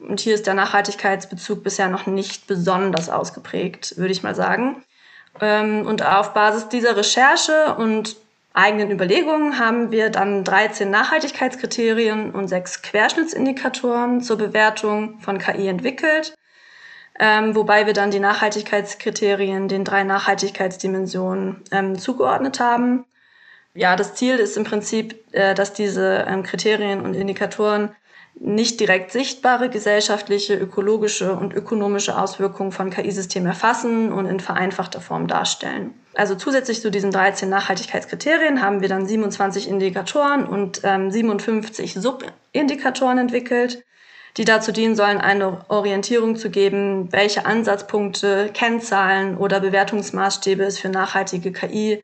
Und 0.00 0.20
hier 0.20 0.34
ist 0.34 0.46
der 0.46 0.54
Nachhaltigkeitsbezug 0.54 1.62
bisher 1.62 1.88
noch 1.88 2.06
nicht 2.06 2.46
besonders 2.46 3.08
ausgeprägt, 3.08 3.96
würde 3.96 4.12
ich 4.12 4.22
mal 4.22 4.34
sagen. 4.34 4.82
Ähm, 5.40 5.86
und 5.86 6.04
auf 6.04 6.34
Basis 6.34 6.68
dieser 6.68 6.96
Recherche 6.96 7.74
und 7.76 8.16
eigenen 8.52 8.90
Überlegungen 8.90 9.58
haben 9.58 9.90
wir 9.90 10.10
dann 10.10 10.44
13 10.44 10.90
Nachhaltigkeitskriterien 10.90 12.30
und 12.30 12.48
sechs 12.48 12.82
Querschnittsindikatoren 12.82 14.20
zur 14.20 14.38
Bewertung 14.38 15.20
von 15.20 15.38
KI 15.38 15.68
entwickelt 15.68 16.34
ähm, 17.18 17.54
wobei 17.54 17.86
wir 17.86 17.92
dann 17.92 18.10
die 18.10 18.20
Nachhaltigkeitskriterien 18.20 19.68
den 19.68 19.84
drei 19.84 20.02
Nachhaltigkeitsdimensionen 20.02 21.62
ähm, 21.70 21.98
zugeordnet 21.98 22.58
haben. 22.58 23.04
Ja, 23.74 23.96
das 23.96 24.14
Ziel 24.14 24.36
ist 24.36 24.56
im 24.56 24.64
Prinzip, 24.64 25.24
äh, 25.32 25.54
dass 25.54 25.72
diese 25.72 26.26
Kriterien 26.44 27.00
und 27.02 27.14
Indikatoren 27.14 27.94
nicht 28.34 28.80
direkt 28.80 29.12
sichtbare 29.12 29.68
gesellschaftliche, 29.70 30.54
ökologische 30.54 31.34
und 31.34 31.54
ökonomische 31.54 32.18
Auswirkungen 32.18 32.72
von 32.72 32.90
KI-Systemen 32.90 33.48
erfassen 33.48 34.12
und 34.12 34.26
in 34.26 34.40
vereinfachter 34.40 35.00
Form 35.00 35.28
darstellen. 35.28 35.94
Also 36.14 36.34
zusätzlich 36.34 36.80
zu 36.80 36.90
diesen 36.90 37.10
13 37.10 37.48
Nachhaltigkeitskriterien 37.48 38.62
haben 38.62 38.80
wir 38.80 38.88
dann 38.88 39.06
27 39.06 39.68
Indikatoren 39.68 40.46
und 40.46 40.80
ähm, 40.84 41.10
57 41.10 41.94
Subindikatoren 41.94 43.18
entwickelt 43.18 43.84
die 44.36 44.44
dazu 44.44 44.72
dienen 44.72 44.96
sollen, 44.96 45.18
eine 45.18 45.64
Orientierung 45.70 46.36
zu 46.36 46.50
geben, 46.50 47.12
welche 47.12 47.46
Ansatzpunkte, 47.46 48.50
Kennzahlen 48.52 49.36
oder 49.36 49.60
Bewertungsmaßstäbe 49.60 50.64
es 50.64 50.78
für 50.78 50.88
nachhaltige 50.88 51.52
KI 51.52 52.02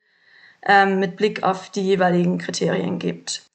ähm, 0.62 1.00
mit 1.00 1.16
Blick 1.16 1.42
auf 1.42 1.70
die 1.70 1.82
jeweiligen 1.82 2.38
Kriterien 2.38 2.98
gibt. 2.98 3.49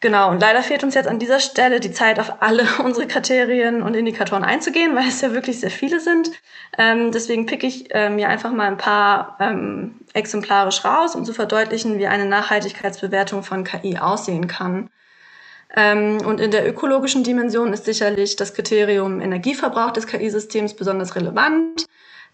Genau, 0.00 0.30
und 0.30 0.40
leider 0.40 0.62
fehlt 0.62 0.84
uns 0.84 0.94
jetzt 0.94 1.08
an 1.08 1.18
dieser 1.18 1.40
Stelle 1.40 1.80
die 1.80 1.90
Zeit, 1.90 2.20
auf 2.20 2.40
alle 2.40 2.64
unsere 2.84 3.08
Kriterien 3.08 3.82
und 3.82 3.94
Indikatoren 3.94 4.44
einzugehen, 4.44 4.94
weil 4.94 5.08
es 5.08 5.20
ja 5.20 5.32
wirklich 5.32 5.58
sehr 5.58 5.72
viele 5.72 5.98
sind. 5.98 6.30
Ähm, 6.78 7.10
deswegen 7.10 7.46
picke 7.46 7.66
ich 7.66 7.92
äh, 7.92 8.08
mir 8.08 8.28
einfach 8.28 8.52
mal 8.52 8.68
ein 8.68 8.76
paar 8.76 9.36
ähm, 9.40 9.96
exemplarisch 10.12 10.84
raus, 10.84 11.16
um 11.16 11.24
zu 11.24 11.32
verdeutlichen, 11.32 11.98
wie 11.98 12.06
eine 12.06 12.26
Nachhaltigkeitsbewertung 12.26 13.42
von 13.42 13.64
KI 13.64 13.98
aussehen 13.98 14.46
kann. 14.46 14.88
Ähm, 15.74 16.18
und 16.24 16.40
in 16.40 16.52
der 16.52 16.68
ökologischen 16.68 17.24
Dimension 17.24 17.72
ist 17.72 17.84
sicherlich 17.84 18.36
das 18.36 18.54
Kriterium 18.54 19.20
Energieverbrauch 19.20 19.90
des 19.90 20.06
KI-Systems 20.06 20.74
besonders 20.74 21.16
relevant, 21.16 21.86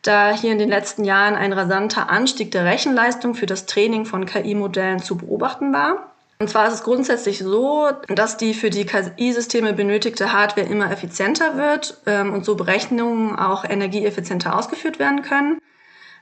da 0.03 0.33
hier 0.33 0.53
in 0.53 0.59
den 0.59 0.69
letzten 0.69 1.05
Jahren 1.05 1.35
ein 1.35 1.55
rasanter 1.55 2.11
Anstieg 2.11 2.51
der 2.53 2.67
Rechenleistung 2.67 3.35
für 3.35 3.47
das 3.47 3.65
Training 3.65 4.05
von 4.05 4.27
KI-Modellen 4.27 5.01
zu 5.01 5.17
beobachten 5.17 5.73
war. 5.73 6.14
Und 6.39 6.51
zwar 6.51 6.67
ist 6.67 6.75
es 6.75 6.83
grundsätzlich 6.83 7.39
so, 7.39 7.91
dass 8.09 8.37
die 8.37 8.55
für 8.55 8.71
die 8.71 8.87
KI-Systeme 8.87 9.73
benötigte 9.73 10.33
Hardware 10.33 10.67
immer 10.67 10.91
effizienter 10.91 11.57
wird 11.57 11.99
ähm, 12.07 12.33
und 12.33 12.45
so 12.45 12.57
Berechnungen 12.57 13.37
auch 13.37 13.65
energieeffizienter 13.65 14.57
ausgeführt 14.57 14.99
werden 14.99 15.23
können. 15.23 15.61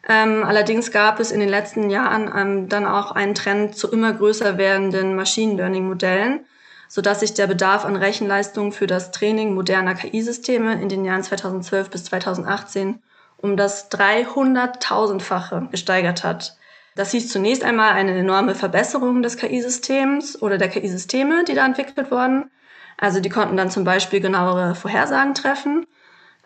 Ähm, 0.08 0.44
allerdings 0.44 0.90
gab 0.90 1.20
es 1.20 1.30
in 1.30 1.40
den 1.40 1.48
letzten 1.48 1.88
Jahren 1.88 2.30
ähm, 2.36 2.68
dann 2.68 2.86
auch 2.86 3.12
einen 3.12 3.34
Trend 3.34 3.76
zu 3.76 3.90
immer 3.90 4.12
größer 4.12 4.58
werdenden 4.58 5.14
Machine 5.14 5.54
Learning-Modellen, 5.54 6.40
sodass 6.88 7.20
sich 7.20 7.34
der 7.34 7.46
Bedarf 7.46 7.84
an 7.84 7.96
Rechenleistung 7.96 8.72
für 8.72 8.86
das 8.86 9.12
Training 9.12 9.54
moderner 9.54 9.94
KI-Systeme 9.94 10.80
in 10.82 10.88
den 10.88 11.04
Jahren 11.04 11.22
2012 11.22 11.88
bis 11.88 12.04
2018 12.04 13.00
um 13.42 13.56
das 13.56 13.90
300.000-fache 13.90 15.68
gesteigert 15.70 16.22
hat. 16.24 16.56
Das 16.94 17.12
hieß 17.12 17.30
zunächst 17.30 17.64
einmal 17.64 17.92
eine 17.92 18.16
enorme 18.16 18.54
Verbesserung 18.54 19.22
des 19.22 19.36
KI-Systems 19.36 20.40
oder 20.42 20.58
der 20.58 20.68
KI-Systeme, 20.68 21.44
die 21.44 21.54
da 21.54 21.64
entwickelt 21.64 22.10
wurden. 22.10 22.50
Also 22.98 23.20
die 23.20 23.30
konnten 23.30 23.56
dann 23.56 23.70
zum 23.70 23.84
Beispiel 23.84 24.20
genauere 24.20 24.74
Vorhersagen 24.74 25.34
treffen. 25.34 25.86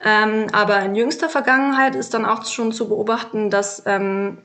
Ähm, 0.03 0.47
aber 0.53 0.81
in 0.83 0.95
jüngster 0.95 1.29
Vergangenheit 1.29 1.95
ist 1.97 2.15
dann 2.15 2.27
auch 2.27 2.45
schon 2.45 2.73
zu 2.73 2.89
beobachten, 2.89 3.51
dass 3.51 3.83
ähm, 3.87 4.39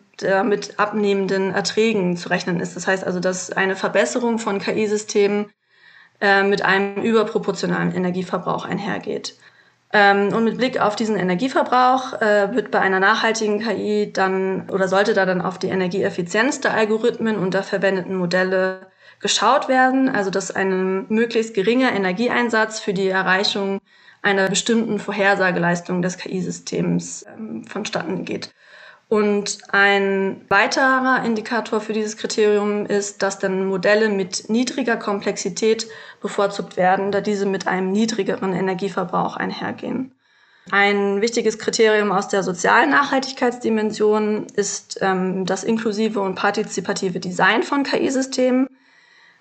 mit 0.44 0.80
abnehmenden 0.80 1.54
Erträgen 1.54 2.16
zu 2.16 2.30
rechnen 2.30 2.60
ist. 2.60 2.76
Das 2.76 2.86
heißt 2.86 3.04
also, 3.04 3.20
dass 3.20 3.52
eine 3.52 3.76
Verbesserung 3.76 4.38
von 4.38 4.60
KI-Systemen 4.60 5.52
äh, 6.20 6.44
mit 6.44 6.62
einem 6.64 7.02
überproportionalen 7.02 7.94
Energieverbrauch 7.94 8.66
einhergeht. 8.66 9.36
Ähm, 9.94 10.34
und 10.34 10.46
mit 10.46 10.58
Blick 10.58 10.80
auf 10.80 10.96
diesen 10.96 11.18
Energieverbrauch 11.18 12.22
äh, 12.22 12.56
wird 12.56 12.72
bei 12.72 12.80
einer 12.80 13.00
nachhaltigen 13.00 13.60
KI 13.60 14.12
dann 14.14 14.70
oder 14.70 14.88
sollte 14.88 15.14
da 15.14 15.26
dann 15.26 15.42
auf 15.42 15.60
die 15.60 15.68
Energieeffizienz 15.68 16.62
der 16.62 16.74
Algorithmen 16.74 17.38
und 17.38 17.54
der 17.54 17.64
verwendeten 17.64 18.16
Modelle 18.16 18.88
geschaut 19.20 19.68
werden, 19.68 20.10
also 20.10 20.32
dass 20.32 20.50
ein 20.52 21.06
möglichst 21.10 21.54
geringer 21.54 21.92
Energieeinsatz 21.94 22.80
für 22.80 22.94
die 22.94 23.10
Erreichung 23.10 23.82
einer 24.22 24.50
bestimmten 24.50 25.00
Vorhersageleistung 25.00 26.02
des 26.02 26.18
KI-Systems 26.18 27.26
ähm, 27.28 27.66
vonstatten 27.66 28.24
geht. 28.24 28.54
Und 29.12 29.58
ein 29.74 30.40
weiterer 30.48 31.26
Indikator 31.26 31.82
für 31.82 31.92
dieses 31.92 32.16
Kriterium 32.16 32.86
ist, 32.86 33.22
dass 33.22 33.40
dann 33.40 33.66
Modelle 33.66 34.08
mit 34.08 34.50
niedriger 34.50 34.96
Komplexität 34.96 35.86
bevorzugt 36.22 36.78
werden, 36.78 37.12
da 37.12 37.20
diese 37.20 37.46
mit 37.46 37.68
einem 37.68 37.92
niedrigeren 37.92 38.54
Energieverbrauch 38.54 39.36
einhergehen. 39.36 40.14
Ein 40.72 41.20
wichtiges 41.20 41.60
Kriterium 41.60 42.14
aus 42.14 42.30
der 42.30 42.42
sozialen 42.42 42.92
Nachhaltigkeitsdimension 42.92 44.48
ist 44.56 45.00
ähm, 45.02 45.46
das 45.46 45.66
inklusive 45.66 46.22
und 46.22 46.36
partizipative 46.36 47.20
Design 47.20 47.64
von 47.64 47.84
KI-Systemen. 47.84 48.70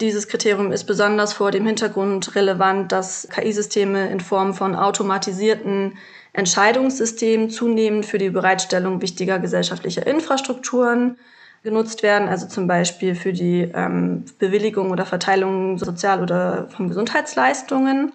Dieses 0.01 0.27
Kriterium 0.27 0.73
ist 0.73 0.85
besonders 0.85 1.33
vor 1.33 1.53
dem 1.53 1.65
Hintergrund 1.65 2.35
relevant, 2.35 2.91
dass 2.91 3.29
KI-Systeme 3.31 4.11
in 4.11 4.19
Form 4.19 4.53
von 4.53 4.75
automatisierten 4.75 5.97
Entscheidungssystemen 6.33 7.51
zunehmend 7.51 8.07
für 8.07 8.19
die 8.19 8.31
Bereitstellung 8.31 9.03
wichtiger 9.03 9.39
gesellschaftlicher 9.39 10.07
Infrastrukturen 10.07 11.19
genutzt 11.63 12.03
werden, 12.03 12.29
also 12.29 12.47
zum 12.47 12.67
Beispiel 12.67 13.15
für 13.15 13.33
die 13.33 13.71
ähm, 13.75 14.25
Bewilligung 14.39 14.91
oder 14.91 15.05
Verteilung 15.05 15.79
sozial- 15.79 16.23
oder 16.23 16.69
von 16.71 16.89
Gesundheitsleistungen. 16.89 18.13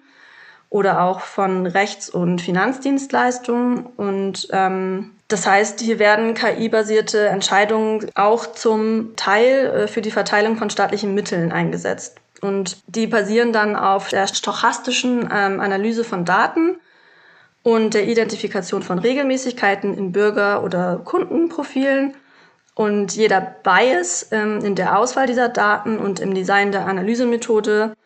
oder 0.68 1.02
auch 1.02 1.20
von 1.20 1.64
Rechts- 1.64 2.10
und 2.10 2.40
Finanzdienstleistungen. 2.40 3.86
Und 3.96 4.48
ähm, 4.50 5.12
das 5.28 5.46
heißt, 5.46 5.80
hier 5.80 6.00
werden 6.00 6.34
KI-basierte 6.34 7.28
Entscheidungen 7.28 8.10
auch 8.16 8.46
zum 8.46 9.14
Teil 9.14 9.66
äh, 9.66 9.88
für 9.88 10.02
die 10.02 10.10
Verteilung 10.10 10.56
von 10.56 10.68
staatlichen 10.68 11.14
Mitteln 11.14 11.52
eingesetzt. 11.52 12.16
Und 12.40 12.78
die 12.88 13.06
basieren 13.06 13.52
dann 13.52 13.76
auf 13.76 14.08
der 14.08 14.26
stochastischen 14.26 15.28
ähm, 15.32 15.60
Analyse 15.60 16.02
von 16.02 16.24
Daten 16.24 16.80
und 17.66 17.94
der 17.94 18.06
Identifikation 18.06 18.84
von 18.84 19.00
Regelmäßigkeiten 19.00 19.98
in 19.98 20.12
Bürger- 20.12 20.62
oder 20.62 21.00
Kundenprofilen. 21.04 22.14
Und 22.76 23.16
jeder 23.16 23.40
Bias 23.40 24.28
ähm, 24.30 24.64
in 24.64 24.76
der 24.76 24.96
Auswahl 24.96 25.26
dieser 25.26 25.48
Daten 25.48 25.98
und 25.98 26.20
im 26.20 26.32
Design 26.32 26.70
der 26.70 26.86
Analysemethode 26.86 27.96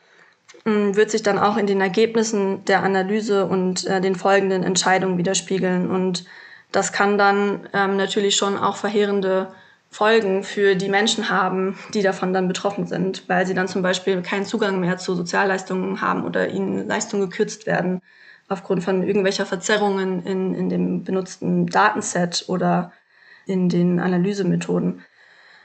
ähm, 0.64 0.96
wird 0.96 1.10
sich 1.10 1.22
dann 1.22 1.38
auch 1.38 1.58
in 1.58 1.66
den 1.66 1.82
Ergebnissen 1.82 2.64
der 2.64 2.82
Analyse 2.82 3.44
und 3.44 3.86
äh, 3.86 4.00
den 4.00 4.14
folgenden 4.14 4.62
Entscheidungen 4.62 5.18
widerspiegeln. 5.18 5.90
Und 5.90 6.24
das 6.72 6.90
kann 6.92 7.18
dann 7.18 7.68
ähm, 7.74 7.98
natürlich 7.98 8.36
schon 8.36 8.56
auch 8.56 8.76
verheerende 8.76 9.48
Folgen 9.90 10.42
für 10.42 10.74
die 10.74 10.88
Menschen 10.88 11.28
haben, 11.28 11.78
die 11.92 12.00
davon 12.00 12.32
dann 12.32 12.48
betroffen 12.48 12.86
sind, 12.86 13.28
weil 13.28 13.46
sie 13.46 13.52
dann 13.52 13.68
zum 13.68 13.82
Beispiel 13.82 14.22
keinen 14.22 14.46
Zugang 14.46 14.80
mehr 14.80 14.96
zu 14.96 15.14
Sozialleistungen 15.14 16.00
haben 16.00 16.24
oder 16.24 16.48
ihnen 16.48 16.88
Leistungen 16.88 17.28
gekürzt 17.28 17.66
werden 17.66 18.00
aufgrund 18.50 18.82
von 18.82 19.02
irgendwelcher 19.02 19.46
Verzerrungen 19.46 20.26
in, 20.26 20.54
in 20.54 20.68
dem 20.68 21.04
benutzten 21.04 21.66
Datenset 21.66 22.44
oder 22.48 22.92
in 23.46 23.68
den 23.68 24.00
Analysemethoden. 24.00 25.02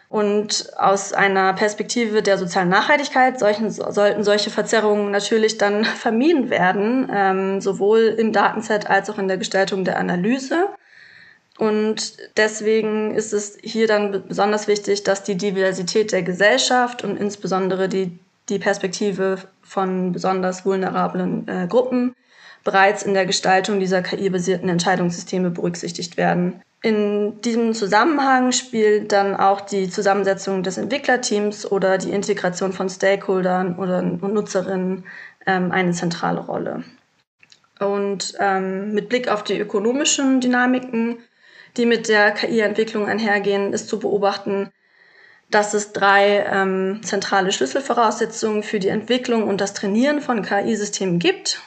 Und 0.08 0.72
aus 0.78 1.12
einer 1.12 1.54
Perspektive 1.54 2.22
der 2.22 2.38
sozialen 2.38 2.70
Nachhaltigkeit 2.70 3.40
solchen, 3.40 3.72
sollten 3.72 4.24
solche 4.24 4.52
Verzerrungen 4.52 5.12
natürlich 5.12 5.58
dann 5.58 5.84
vermieden 6.04 6.50
werden, 6.52 7.10
ähm, 7.12 7.60
sowohl 7.60 8.16
im 8.18 8.32
Datenset 8.32 8.88
als 8.88 9.10
auch 9.10 9.18
in 9.18 9.28
der 9.28 9.38
Gestaltung 9.38 9.84
der 9.84 9.98
Analyse. 9.98 10.70
Und 11.58 12.18
deswegen 12.38 13.16
ist 13.16 13.34
es 13.34 13.58
hier 13.64 13.88
dann 13.88 14.28
besonders 14.28 14.68
wichtig, 14.68 15.04
dass 15.04 15.24
die 15.24 15.38
Diversität 15.38 16.12
der 16.12 16.22
Gesellschaft 16.22 17.04
und 17.04 17.18
insbesondere 17.18 17.90
die, 17.90 18.20
die 18.50 18.60
Perspektive 18.60 19.40
von 19.64 20.12
besonders 20.12 20.66
vulnerablen 20.66 21.48
äh, 21.48 21.68
Gruppen 21.68 22.14
bereits 22.66 23.04
in 23.04 23.14
der 23.14 23.26
Gestaltung 23.26 23.80
dieser 23.80 24.02
KI-basierten 24.02 24.68
Entscheidungssysteme 24.68 25.52
berücksichtigt 25.52 26.18
werden. 26.18 26.62
In 26.82 27.40
diesem 27.42 27.74
Zusammenhang 27.74 28.52
spielt 28.52 29.12
dann 29.12 29.36
auch 29.36 29.62
die 29.62 29.90
Zusammensetzung 29.90 30.62
des 30.62 30.78
Entwicklerteams 30.78 31.72
oder 31.72 31.98
die 31.98 32.12
Integration 32.12 32.74
von 32.74 32.90
Stakeholdern 32.90 33.78
oder 33.78 34.02
Nutzerinnen 34.02 35.06
ähm, 35.48 35.72
eine 35.72 35.94
zentrale 35.94 36.42
Rolle. 36.42 36.84
Und 37.80 38.34
ähm, 38.40 38.94
mit 38.94 39.10
Blick 39.10 39.30
auf 39.30 39.44
die 39.44 39.60
ökonomischen 39.60 40.42
Dynamiken, 40.42 41.20
die 41.78 41.86
mit 41.86 42.10
der 42.10 42.32
KI-Entwicklung 42.32 43.08
einhergehen, 43.08 43.74
ist 43.74 43.90
zu 43.90 44.00
beobachten, 44.00 44.70
dass 45.52 45.74
es 45.76 45.94
drei 45.94 46.46
ähm, 46.52 47.02
zentrale 47.04 47.52
Schlüsselvoraussetzungen 47.52 48.64
für 48.64 48.80
die 48.80 48.90
Entwicklung 48.90 49.48
und 49.48 49.62
das 49.62 49.74
Trainieren 49.74 50.22
von 50.22 50.42
KI-Systemen 50.42 51.20
gibt 51.20 51.62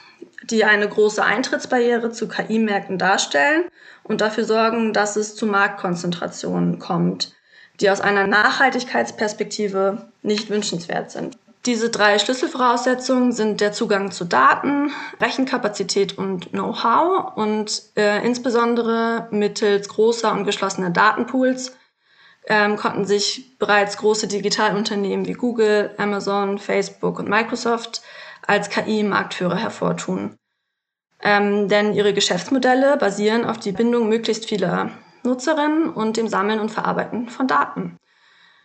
die 0.50 0.64
eine 0.64 0.88
große 0.88 1.23
Eintrittsbarriere 1.23 2.11
zu 2.11 2.28
KI-Märkten 2.28 2.99
darstellen 2.99 3.64
und 4.02 4.21
dafür 4.21 4.45
sorgen, 4.45 4.93
dass 4.93 5.17
es 5.17 5.37
zu 5.37 5.47
Marktkonzentrationen 5.47 6.78
kommt, 6.78 7.35
die 7.81 7.90
aus 7.90 8.00
einer 8.00 8.26
Nachhaltigkeitsperspektive 8.26 10.09
nicht 10.23 10.50
wünschenswert 10.50 11.11
sind. 11.11 11.37
Diese 11.67 11.90
drei 11.90 12.19
Schlüsselvoraussetzungen 12.19 13.33
sind 13.33 13.61
der 13.61 13.73
Zugang 13.73 14.11
zu 14.11 14.25
Daten, 14.25 14.90
Rechenkapazität 15.21 16.17
und 16.17 16.50
Know-how 16.52 17.37
und 17.37 17.83
äh, 17.97 18.25
insbesondere 18.25 19.28
mittels 19.31 19.88
großer 19.88 20.33
und 20.33 20.45
geschlossener 20.45 20.90
Datenpools 20.90 21.76
ähm, 22.47 22.76
konnten 22.76 23.05
sich 23.05 23.59
bereits 23.59 23.99
große 23.99 24.28
Digitalunternehmen 24.28 25.26
wie 25.26 25.35
Google, 25.35 25.90
Amazon, 25.99 26.59
Facebook 26.59 27.19
und 27.19 27.28
Microsoft 27.28 28.02
als 28.49 28.71
KI-Marktführer 28.71 29.57
hervortun. 29.57 30.37
Ähm, 31.23 31.69
denn 31.69 31.93
ihre 31.93 32.14
Geschäftsmodelle 32.14 32.97
basieren 32.97 33.45
auf 33.45 33.59
die 33.59 33.73
Bindung 33.73 34.09
möglichst 34.09 34.47
vieler 34.47 34.91
Nutzerinnen 35.23 35.91
und 35.91 36.17
dem 36.17 36.28
Sammeln 36.28 36.58
und 36.58 36.71
Verarbeiten 36.71 37.28
von 37.28 37.47
Daten. 37.47 37.99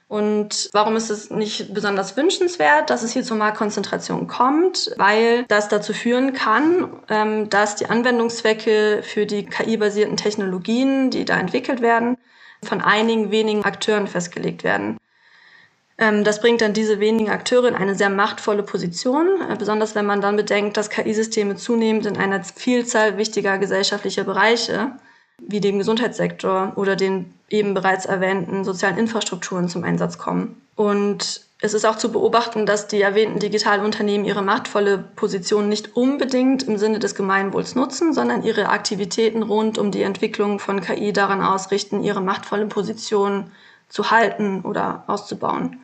Und 0.08 0.70
warum 0.74 0.96
ist 0.96 1.10
es 1.10 1.32
nicht 1.32 1.74
besonders 1.74 2.16
wünschenswert, 2.16 2.92
dass 2.92 3.02
es 3.02 3.14
hier 3.14 3.24
zur 3.24 3.38
Marktkonzentration 3.38 4.28
kommt? 4.28 4.92
Weil 4.98 5.46
das 5.48 5.70
dazu 5.70 5.92
führen 5.92 6.34
kann, 6.34 7.02
ähm, 7.10 7.50
dass 7.50 7.76
die 7.76 7.88
Anwendungszwecke 7.88 9.02
für 9.02 9.26
die 9.26 9.46
KI-basierten 9.46 10.16
Technologien, 10.16 11.10
die 11.10 11.26
da 11.26 11.40
entwickelt 11.40 11.82
werden, 11.82 12.18
von 12.64 12.82
einigen 12.82 13.32
wenigen 13.32 13.66
Akteuren 13.66 14.08
festgelegt 14.08 14.64
werden. 14.64 14.98
Ähm, 15.98 16.24
das 16.24 16.42
bringt 16.42 16.62
dann 16.62 16.74
diese 16.74 17.00
wenigen 17.00 17.30
Akteure 17.30 17.68
in 17.68 17.76
eine 17.76 17.96
sehr 17.96 18.10
machtvolle 18.10 18.64
Position, 18.64 19.28
äh, 19.50 19.56
besonders 19.56 19.96
wenn 19.96 20.06
man 20.06 20.22
dann 20.22 20.36
bedenkt, 20.36 20.78
dass 20.78 20.90
KI-Systeme 20.90 21.56
zunehmend 21.56 22.06
in 22.06 22.18
einer 22.18 22.44
Vielzahl 22.44 23.18
wichtiger 23.18 23.58
gesellschaftlicher 23.58 24.24
Bereiche 24.24 24.92
wie 25.40 25.60
dem 25.60 25.78
Gesundheitssektor 25.78 26.74
oder 26.76 26.96
den 26.96 27.34
eben 27.50 27.74
bereits 27.74 28.06
erwähnten 28.06 28.64
sozialen 28.64 28.98
Infrastrukturen 28.98 29.68
zum 29.68 29.84
Einsatz 29.84 30.18
kommen. 30.18 30.62
Und 30.76 31.42
es 31.60 31.74
ist 31.74 31.86
auch 31.86 31.98
zu 31.98 32.12
beobachten, 32.12 32.66
dass 32.66 32.88
die 32.88 33.02
erwähnten 33.02 33.40
Digitalunternehmen 33.40 34.26
ihre 34.26 34.42
machtvolle 34.42 34.98
Position 34.98 35.70
nicht 35.70 35.96
unbedingt 35.96 36.64
im 36.64 36.78
Sinne 36.78 37.00
des 37.00 37.16
Gemeinwohls 37.16 37.76
nutzen, 37.76 38.14
sondern 38.14 38.44
ihre 38.44 38.70
Aktivitäten 38.70 39.44
rund 39.44 39.78
um 39.78 39.92
die 39.92 40.02
Entwicklung 40.02 40.60
von 40.60 40.82
KI 40.82 41.14
daran 41.14 41.42
ausrichten, 41.42 42.04
ihre 42.04 42.22
machtvolle 42.22 42.66
Position 42.66 43.52
zu 43.88 44.12
halten 44.12 44.62
oder 44.62 45.04
auszubauen. 45.08 45.83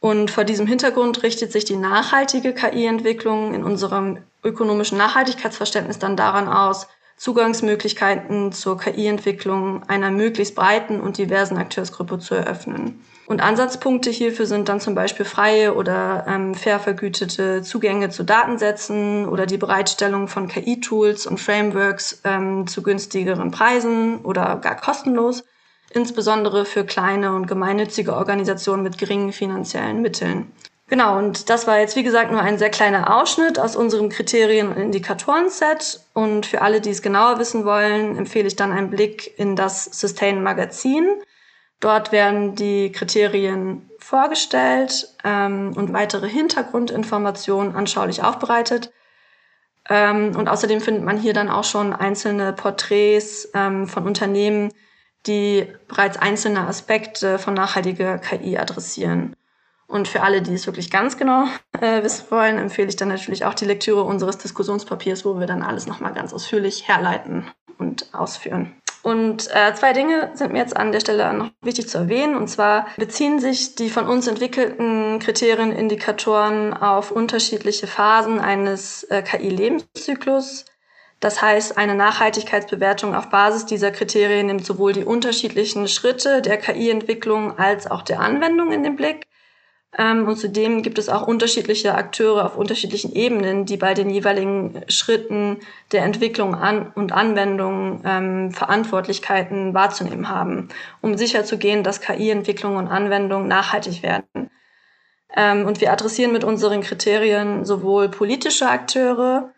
Und 0.00 0.30
vor 0.30 0.44
diesem 0.44 0.66
Hintergrund 0.66 1.22
richtet 1.22 1.52
sich 1.52 1.64
die 1.64 1.76
nachhaltige 1.76 2.52
KI-Entwicklung 2.54 3.54
in 3.54 3.64
unserem 3.64 4.18
ökonomischen 4.44 4.98
Nachhaltigkeitsverständnis 4.98 5.98
dann 5.98 6.16
daran 6.16 6.48
aus, 6.48 6.86
Zugangsmöglichkeiten 7.16 8.52
zur 8.52 8.78
KI-Entwicklung 8.78 9.82
einer 9.88 10.12
möglichst 10.12 10.54
breiten 10.54 11.00
und 11.00 11.18
diversen 11.18 11.58
Akteursgruppe 11.58 12.20
zu 12.20 12.36
eröffnen. 12.36 13.04
Und 13.26 13.42
Ansatzpunkte 13.42 14.08
hierfür 14.08 14.46
sind 14.46 14.68
dann 14.68 14.80
zum 14.80 14.94
Beispiel 14.94 15.26
freie 15.26 15.74
oder 15.74 16.24
ähm, 16.28 16.54
fair 16.54 16.78
vergütete 16.78 17.62
Zugänge 17.62 18.08
zu 18.10 18.22
Datensätzen 18.22 19.28
oder 19.28 19.46
die 19.46 19.58
Bereitstellung 19.58 20.28
von 20.28 20.46
KI-Tools 20.46 21.26
und 21.26 21.38
Frameworks 21.38 22.20
ähm, 22.22 22.68
zu 22.68 22.82
günstigeren 22.82 23.50
Preisen 23.50 24.20
oder 24.20 24.56
gar 24.62 24.76
kostenlos 24.76 25.44
insbesondere 25.90 26.64
für 26.64 26.84
kleine 26.84 27.34
und 27.34 27.46
gemeinnützige 27.46 28.14
Organisationen 28.14 28.82
mit 28.82 28.98
geringen 28.98 29.32
finanziellen 29.32 30.02
Mitteln. 30.02 30.52
Genau, 30.88 31.18
und 31.18 31.50
das 31.50 31.66
war 31.66 31.78
jetzt, 31.78 31.96
wie 31.96 32.02
gesagt, 32.02 32.30
nur 32.30 32.40
ein 32.40 32.56
sehr 32.56 32.70
kleiner 32.70 33.14
Ausschnitt 33.14 33.58
aus 33.58 33.76
unserem 33.76 34.08
Kriterien- 34.08 34.68
und 34.68 34.78
Indikatoren-Set. 34.78 36.00
Und 36.14 36.46
für 36.46 36.62
alle, 36.62 36.80
die 36.80 36.90
es 36.90 37.02
genauer 37.02 37.38
wissen 37.38 37.66
wollen, 37.66 38.16
empfehle 38.16 38.46
ich 38.46 38.56
dann 38.56 38.72
einen 38.72 38.88
Blick 38.88 39.38
in 39.38 39.54
das 39.54 39.84
Sustain 39.84 40.42
Magazin. 40.42 41.06
Dort 41.80 42.10
werden 42.10 42.54
die 42.54 42.90
Kriterien 42.90 43.90
vorgestellt 43.98 45.14
ähm, 45.24 45.74
und 45.76 45.92
weitere 45.92 46.28
Hintergrundinformationen 46.28 47.76
anschaulich 47.76 48.24
aufbereitet. 48.24 48.90
Ähm, 49.90 50.34
und 50.36 50.48
außerdem 50.48 50.80
findet 50.80 51.04
man 51.04 51.18
hier 51.18 51.34
dann 51.34 51.50
auch 51.50 51.64
schon 51.64 51.92
einzelne 51.92 52.54
Porträts 52.54 53.50
ähm, 53.54 53.86
von 53.86 54.06
Unternehmen, 54.06 54.72
die 55.26 55.66
bereits 55.88 56.16
einzelne 56.16 56.66
Aspekte 56.66 57.38
von 57.38 57.54
nachhaltiger 57.54 58.18
KI 58.18 58.58
adressieren. 58.58 59.34
Und 59.86 60.06
für 60.06 60.22
alle, 60.22 60.42
die 60.42 60.54
es 60.54 60.66
wirklich 60.66 60.90
ganz 60.90 61.16
genau 61.16 61.46
äh, 61.80 62.02
wissen 62.02 62.26
wollen, 62.30 62.58
empfehle 62.58 62.88
ich 62.88 62.96
dann 62.96 63.08
natürlich 63.08 63.46
auch 63.46 63.54
die 63.54 63.64
Lektüre 63.64 64.04
unseres 64.04 64.36
Diskussionspapiers, 64.38 65.24
wo 65.24 65.40
wir 65.40 65.46
dann 65.46 65.62
alles 65.62 65.86
nochmal 65.86 66.12
ganz 66.12 66.34
ausführlich 66.34 66.86
herleiten 66.86 67.50
und 67.78 68.12
ausführen. 68.12 68.74
Und 69.02 69.48
äh, 69.54 69.74
zwei 69.74 69.94
Dinge 69.94 70.30
sind 70.34 70.52
mir 70.52 70.58
jetzt 70.58 70.76
an 70.76 70.92
der 70.92 71.00
Stelle 71.00 71.32
noch 71.32 71.50
wichtig 71.62 71.88
zu 71.88 71.96
erwähnen. 71.96 72.36
Und 72.36 72.48
zwar 72.48 72.86
beziehen 72.98 73.38
sich 73.38 73.74
die 73.74 73.88
von 73.88 74.06
uns 74.06 74.26
entwickelten 74.26 75.18
Kriterien, 75.20 75.72
Indikatoren 75.72 76.74
auf 76.74 77.10
unterschiedliche 77.10 77.86
Phasen 77.86 78.40
eines 78.40 79.04
äh, 79.04 79.22
KI-Lebenszyklus. 79.22 80.66
Das 81.20 81.42
heißt, 81.42 81.76
eine 81.76 81.96
Nachhaltigkeitsbewertung 81.96 83.14
auf 83.14 83.28
Basis 83.28 83.66
dieser 83.66 83.90
Kriterien 83.90 84.46
nimmt 84.46 84.64
sowohl 84.64 84.92
die 84.92 85.04
unterschiedlichen 85.04 85.88
Schritte 85.88 86.42
der 86.42 86.58
KI-Entwicklung 86.58 87.58
als 87.58 87.90
auch 87.90 88.02
der 88.02 88.20
Anwendung 88.20 88.72
in 88.72 88.84
den 88.84 88.94
Blick. 88.94 89.26
Ähm, 89.96 90.28
und 90.28 90.36
zudem 90.36 90.82
gibt 90.82 90.98
es 90.98 91.08
auch 91.08 91.26
unterschiedliche 91.26 91.94
Akteure 91.94 92.44
auf 92.44 92.56
unterschiedlichen 92.56 93.12
Ebenen, 93.14 93.64
die 93.64 93.76
bei 93.76 93.94
den 93.94 94.10
jeweiligen 94.10 94.82
Schritten 94.88 95.58
der 95.92 96.04
Entwicklung 96.04 96.54
an 96.54 96.92
und 96.94 97.12
Anwendung 97.12 98.02
ähm, 98.04 98.52
Verantwortlichkeiten 98.52 99.74
wahrzunehmen 99.74 100.28
haben, 100.28 100.68
um 101.00 101.16
sicherzugehen, 101.16 101.82
dass 101.82 102.00
KI-Entwicklung 102.00 102.76
und 102.76 102.86
Anwendung 102.86 103.48
nachhaltig 103.48 104.02
werden. 104.02 104.50
Ähm, 105.34 105.66
und 105.66 105.80
wir 105.80 105.92
adressieren 105.92 106.32
mit 106.32 106.44
unseren 106.44 106.82
Kriterien 106.82 107.64
sowohl 107.64 108.08
politische 108.08 108.68
Akteure, 108.68 109.52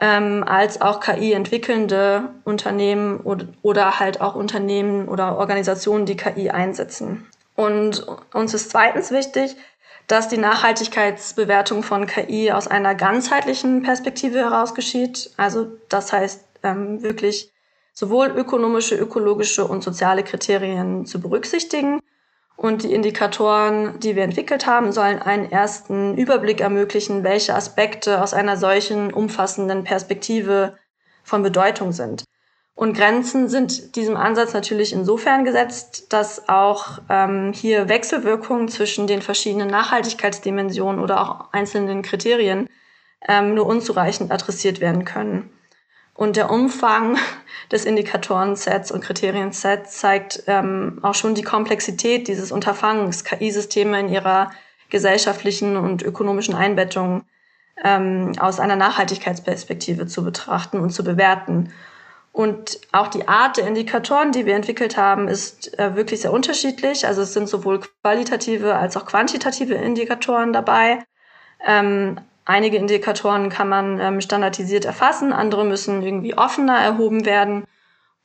ähm, 0.00 0.44
als 0.46 0.80
auch 0.80 1.00
KI-entwickelnde 1.00 2.28
Unternehmen 2.44 3.20
oder, 3.20 3.46
oder 3.62 3.98
halt 3.98 4.20
auch 4.20 4.34
Unternehmen 4.34 5.08
oder 5.08 5.38
Organisationen, 5.38 6.06
die 6.06 6.16
KI 6.16 6.50
einsetzen. 6.50 7.26
Und 7.54 8.06
uns 8.34 8.52
ist 8.52 8.70
zweitens 8.70 9.10
wichtig, 9.10 9.56
dass 10.06 10.28
die 10.28 10.38
Nachhaltigkeitsbewertung 10.38 11.82
von 11.82 12.06
KI 12.06 12.52
aus 12.52 12.68
einer 12.68 12.94
ganzheitlichen 12.94 13.82
Perspektive 13.82 14.38
heraus 14.38 14.74
geschieht. 14.74 15.30
Also 15.36 15.72
das 15.88 16.12
heißt 16.12 16.44
ähm, 16.62 17.02
wirklich 17.02 17.50
sowohl 17.92 18.28
ökonomische, 18.28 18.94
ökologische 18.94 19.64
und 19.66 19.82
soziale 19.82 20.22
Kriterien 20.22 21.06
zu 21.06 21.20
berücksichtigen. 21.20 22.00
Und 22.56 22.82
die 22.82 22.94
Indikatoren, 22.94 24.00
die 24.00 24.16
wir 24.16 24.24
entwickelt 24.24 24.66
haben, 24.66 24.90
sollen 24.90 25.20
einen 25.20 25.50
ersten 25.50 26.16
Überblick 26.16 26.60
ermöglichen, 26.60 27.22
welche 27.22 27.54
Aspekte 27.54 28.22
aus 28.22 28.32
einer 28.32 28.56
solchen 28.56 29.12
umfassenden 29.12 29.84
Perspektive 29.84 30.78
von 31.22 31.42
Bedeutung 31.42 31.92
sind. 31.92 32.24
Und 32.74 32.94
Grenzen 32.94 33.48
sind 33.48 33.96
diesem 33.96 34.16
Ansatz 34.16 34.52
natürlich 34.52 34.92
insofern 34.92 35.44
gesetzt, 35.44 36.12
dass 36.12 36.48
auch 36.48 36.98
ähm, 37.08 37.52
hier 37.54 37.88
Wechselwirkungen 37.88 38.68
zwischen 38.68 39.06
den 39.06 39.22
verschiedenen 39.22 39.68
Nachhaltigkeitsdimensionen 39.68 41.00
oder 41.00 41.20
auch 41.22 41.52
einzelnen 41.52 42.02
Kriterien 42.02 42.68
ähm, 43.26 43.54
nur 43.54 43.66
unzureichend 43.66 44.30
adressiert 44.30 44.80
werden 44.80 45.06
können. 45.06 45.50
Und 46.16 46.36
der 46.36 46.50
Umfang 46.50 47.18
des 47.70 47.84
Indikatorensets 47.84 48.90
und 48.90 49.02
Kriteriensets 49.02 49.98
zeigt 49.98 50.44
ähm, 50.46 50.98
auch 51.02 51.14
schon 51.14 51.34
die 51.34 51.42
Komplexität 51.42 52.28
dieses 52.28 52.52
Unterfangens, 52.52 53.24
KI-Systeme 53.24 54.00
in 54.00 54.08
ihrer 54.08 54.50
gesellschaftlichen 54.88 55.76
und 55.76 56.02
ökonomischen 56.02 56.54
Einbettung 56.54 57.24
ähm, 57.82 58.32
aus 58.38 58.60
einer 58.60 58.76
Nachhaltigkeitsperspektive 58.76 60.06
zu 60.06 60.24
betrachten 60.24 60.80
und 60.80 60.90
zu 60.90 61.04
bewerten. 61.04 61.72
Und 62.32 62.80
auch 62.92 63.08
die 63.08 63.28
Art 63.28 63.56
der 63.56 63.66
Indikatoren, 63.66 64.30
die 64.30 64.46
wir 64.46 64.54
entwickelt 64.54 64.96
haben, 64.96 65.26
ist 65.26 65.78
äh, 65.78 65.96
wirklich 65.96 66.20
sehr 66.20 66.32
unterschiedlich. 66.32 67.06
Also 67.06 67.22
es 67.22 67.32
sind 67.32 67.48
sowohl 67.48 67.80
qualitative 67.80 68.76
als 68.76 68.96
auch 68.96 69.06
quantitative 69.06 69.74
Indikatoren 69.74 70.52
dabei. 70.52 71.02
Ähm, 71.66 72.20
einige 72.46 72.78
Indikatoren 72.78 73.50
kann 73.50 73.68
man 73.68 74.00
ähm, 74.00 74.20
standardisiert 74.20 74.86
erfassen, 74.86 75.32
andere 75.32 75.64
müssen 75.64 76.02
irgendwie 76.02 76.38
offener 76.38 76.78
erhoben 76.78 77.26
werden, 77.26 77.64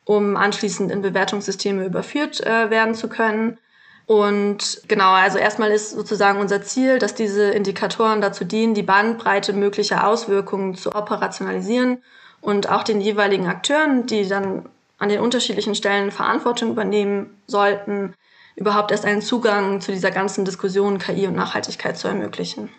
um 0.06 0.38
anschließend 0.38 0.92
in 0.92 1.02
Bewertungssysteme 1.02 1.86
überführt 1.86 2.40
äh, 2.46 2.70
werden 2.70 2.96
zu 2.96 3.10
können. 3.10 3.58
Und 4.06 4.82
genau, 4.88 5.12
also 5.12 5.38
erstmal 5.38 5.72
ist 5.72 5.92
sozusagen 5.92 6.40
unser 6.40 6.62
Ziel, 6.62 7.00
dass 7.00 7.14
diese 7.14 7.52
Indikatoren 7.52 8.22
dazu 8.22 8.46
dienen, 8.46 8.74
die 8.74 8.84
Bandbreite 8.84 9.54
möglicher 9.54 10.08
Auswirkungen 10.08 10.76
zu 10.76 10.96
operationalisieren 10.96 12.04
und 12.42 12.70
auch 12.70 12.84
den 12.84 13.02
jeweiligen 13.02 13.48
Akteuren, 13.48 14.06
die 14.06 14.28
dann 14.28 14.66
an 14.98 15.10
den 15.10 15.22
unterschiedlichen 15.22 15.76
Stellen 15.76 16.12
Verantwortung 16.12 16.72
übernehmen 16.72 17.42
sollten, 17.48 18.14
überhaupt 18.56 18.92
erst 18.92 19.06
einen 19.06 19.22
Zugang 19.22 19.82
zu 19.82 19.92
dieser 19.92 20.12
ganzen 20.12 20.46
Diskussion 20.46 21.00
KI 21.00 21.28
und 21.28 21.36
Nachhaltigkeit 21.36 21.98
zu 21.98 22.08
ermöglichen. 22.08 22.70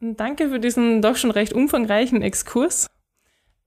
Danke 0.00 0.50
für 0.50 0.60
diesen 0.60 1.00
doch 1.02 1.16
schon 1.16 1.30
recht 1.30 1.52
umfangreichen 1.52 2.22
Exkurs. 2.22 2.88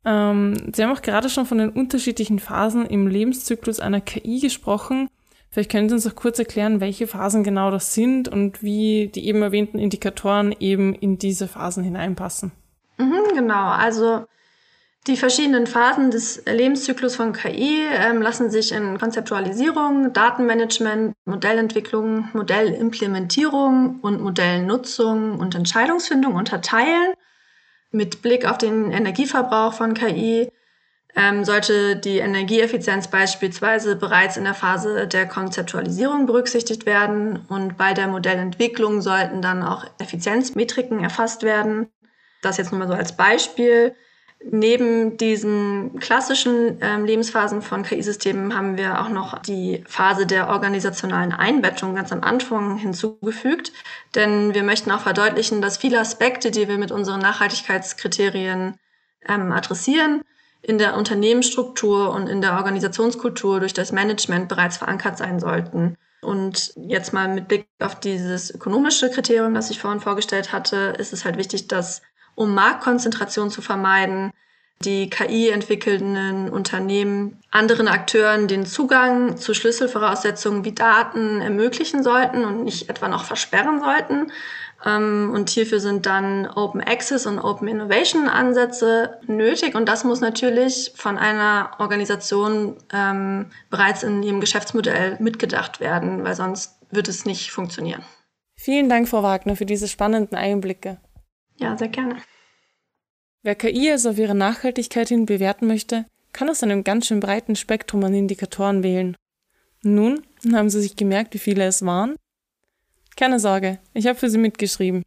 Ähm, 0.06 0.72
Sie 0.74 0.84
haben 0.84 0.96
auch 0.96 1.02
gerade 1.02 1.30
schon 1.30 1.46
von 1.46 1.58
den 1.58 1.70
unterschiedlichen 1.70 2.40
Phasen 2.40 2.86
im 2.86 3.08
Lebenszyklus 3.08 3.80
einer 3.80 4.02
KI 4.02 4.40
gesprochen. 4.40 5.10
Vielleicht 5.50 5.72
können 5.72 5.90
Sie 5.90 5.96
uns 5.96 6.06
auch 6.06 6.16
kurz 6.16 6.38
erklären, 6.38 6.80
welche 6.80 7.08
Phasen 7.08 7.44
genau 7.44 7.72
das 7.72 7.94
sind 7.94 8.28
und 8.28 8.62
wie 8.62 9.08
die 9.08 9.28
eben 9.28 9.42
erwähnten 9.42 9.80
Indikatoren 9.80 10.56
eben 10.60 10.94
in 10.94 11.18
diese 11.18 11.48
Phasen 11.48 11.84
hineinpassen. 11.84 12.52
Mhm, 12.98 13.34
genau, 13.34 13.70
also 13.70 14.26
die 15.08 15.18
verschiedenen 15.18 15.66
Phasen 15.66 16.12
des 16.12 16.44
Lebenszyklus 16.46 17.16
von 17.16 17.34
KI 17.34 17.86
ähm, 17.90 18.22
lassen 18.22 18.52
sich 18.52 18.72
in 18.72 18.98
Konzeptualisierung, 18.98 20.14
Datenmanagement, 20.14 21.16
Modellentwicklung, 21.26 22.30
Modellimplementierung 22.34 24.00
und 24.02 24.22
Modellnutzung 24.22 25.40
und 25.40 25.56
Entscheidungsfindung 25.56 26.36
unterteilen. 26.36 27.14
Mit 27.92 28.22
Blick 28.22 28.46
auf 28.46 28.58
den 28.58 28.92
Energieverbrauch 28.92 29.74
von 29.74 29.94
KI 29.94 30.52
ähm, 31.16 31.44
sollte 31.44 31.96
die 31.96 32.20
Energieeffizienz 32.20 33.08
beispielsweise 33.08 33.96
bereits 33.96 34.38
in 34.38 34.44
der 34.44 34.54
Phase 34.54 35.08
der 35.08 35.28
Konzeptualisierung 35.28 36.28
berücksichtigt 36.28 36.86
werden 36.86 37.46
und 37.48 37.78
bei 37.78 37.94
der 37.94 38.08
Modellentwicklung 38.08 39.02
sollten 39.02 39.42
dann 39.42 39.64
auch 39.64 39.86
Effizienzmetriken 39.98 41.00
erfasst 41.00 41.42
werden. 41.42 41.90
Das 42.42 42.58
jetzt 42.58 42.72
nur 42.72 42.80
mal 42.80 42.88
so 42.88 42.94
als 42.94 43.18
Beispiel. 43.18 43.96
Neben 44.42 45.18
diesen 45.18 46.00
klassischen 46.00 46.78
ähm, 46.82 47.04
Lebensphasen 47.04 47.62
von 47.62 47.84
KI-Systemen 47.84 48.56
haben 48.56 48.78
wir 48.78 49.02
auch 49.02 49.10
noch 49.10 49.40
die 49.40 49.84
Phase 49.86 50.26
der 50.26 50.48
organisationalen 50.48 51.34
Einbettung 51.34 51.94
ganz 51.94 52.14
am 52.14 52.24
Anfang 52.24 52.78
hinzugefügt. 52.78 53.74
Denn 54.16 54.54
wir 54.54 54.64
möchten 54.64 54.92
auch 54.92 55.02
verdeutlichen, 55.02 55.62
dass 55.62 55.78
viele 55.78 56.00
Aspekte, 56.00 56.52
die 56.52 56.70
wir 56.70 56.78
mit 56.78 56.92
unseren 56.92 57.20
Nachhaltigkeitskriterien 57.20 58.76
ähm, 59.28 59.52
adressieren, 59.52 60.22
in 60.62 60.78
der 60.78 60.96
Unternehmensstruktur 60.96 62.14
und 62.14 62.28
in 62.28 62.42
der 62.42 62.54
Organisationskultur 62.54 63.60
durch 63.60 63.74
das 63.74 63.92
Management 63.92 64.48
bereits 64.48 64.78
verankert 64.78 65.18
sein 65.18 65.42
sollten. 65.42 65.98
Und 66.22 66.74
jetzt 66.76 67.12
mal 67.14 67.28
mit 67.28 67.50
Blick 67.50 67.68
auf 67.80 68.00
dieses 68.00 68.54
ökonomische 68.54 69.10
Kriterium, 69.10 69.54
das 69.54 69.70
ich 69.70 69.80
vorhin 69.80 70.02
vorgestellt 70.02 70.54
hatte, 70.54 70.94
ist 70.98 71.12
es 71.14 71.26
halt 71.26 71.38
wichtig, 71.38 71.68
dass 71.68 72.02
um 72.40 72.54
Marktkonzentration 72.54 73.52
zu 73.52 73.62
vermeiden, 73.62 74.32
die 74.86 75.10
KI-entwickelnden 75.10 76.50
Unternehmen 76.50 77.38
anderen 77.52 77.90
Akteuren 77.90 78.48
den 78.48 78.66
Zugang 78.66 79.36
zu 79.36 79.54
Schlüsselvoraussetzungen 79.54 80.64
wie 80.64 80.72
Daten 80.72 81.42
ermöglichen 81.42 82.02
sollten 82.02 82.46
und 82.46 82.64
nicht 82.64 82.90
etwa 82.90 83.10
noch 83.10 83.26
versperren 83.26 83.82
sollten. 83.82 84.32
Ähm, 84.86 85.32
und 85.34 85.50
hierfür 85.50 85.82
sind 85.82 86.06
dann 86.06 86.48
Open 86.48 86.80
Access 86.80 87.26
und 87.26 87.40
Open 87.40 87.68
Innovation 87.68 88.30
Ansätze 88.30 89.20
nötig. 89.28 89.76
Und 89.76 89.90
das 89.90 90.06
muss 90.06 90.22
natürlich 90.22 90.94
von 90.96 91.18
einer 91.18 91.72
Organisation 91.80 92.78
ähm, 92.94 93.48
bereits 93.70 94.04
in 94.04 94.24
ihrem 94.24 94.40
Geschäftsmodell 94.40 95.18
mitgedacht 95.20 95.82
werden, 95.82 96.24
weil 96.24 96.36
sonst 96.36 96.80
wird 96.90 97.10
es 97.10 97.26
nicht 97.26 97.52
funktionieren. 97.52 98.06
Vielen 98.56 98.88
Dank, 98.88 99.10
Frau 99.10 99.24
Wagner, 99.24 99.58
für 99.58 99.66
diese 99.66 99.90
spannenden 99.90 100.38
Einblicke. 100.38 101.00
Ja, 101.60 101.78
sehr 101.78 101.90
gerne. 101.90 102.18
Wer 103.44 103.56
KI 103.56 103.92
also 103.92 104.12
auf 104.12 104.18
ihre 104.18 104.36
Nachhaltigkeit 104.36 105.10
hin 105.10 105.26
bewerten 105.26 105.68
möchte, 105.68 106.06
kann 106.34 106.50
aus 106.50 106.64
einem 106.64 106.84
ganz 106.84 107.08
schön 107.08 107.20
breiten 107.20 107.56
Spektrum 107.56 108.04
an 108.04 108.14
Indikatoren 108.14 108.84
wählen. 108.84 109.16
Nun 109.82 110.22
haben 110.52 110.70
Sie 110.70 110.82
sich 110.82 110.96
gemerkt, 110.96 111.34
wie 111.34 111.40
viele 111.40 111.66
es 111.66 111.86
waren? 111.86 112.16
Keine 113.16 113.40
Sorge, 113.40 113.80
ich 113.94 114.08
habe 114.08 114.18
für 114.18 114.30
Sie 114.30 114.38
mitgeschrieben. 114.38 115.04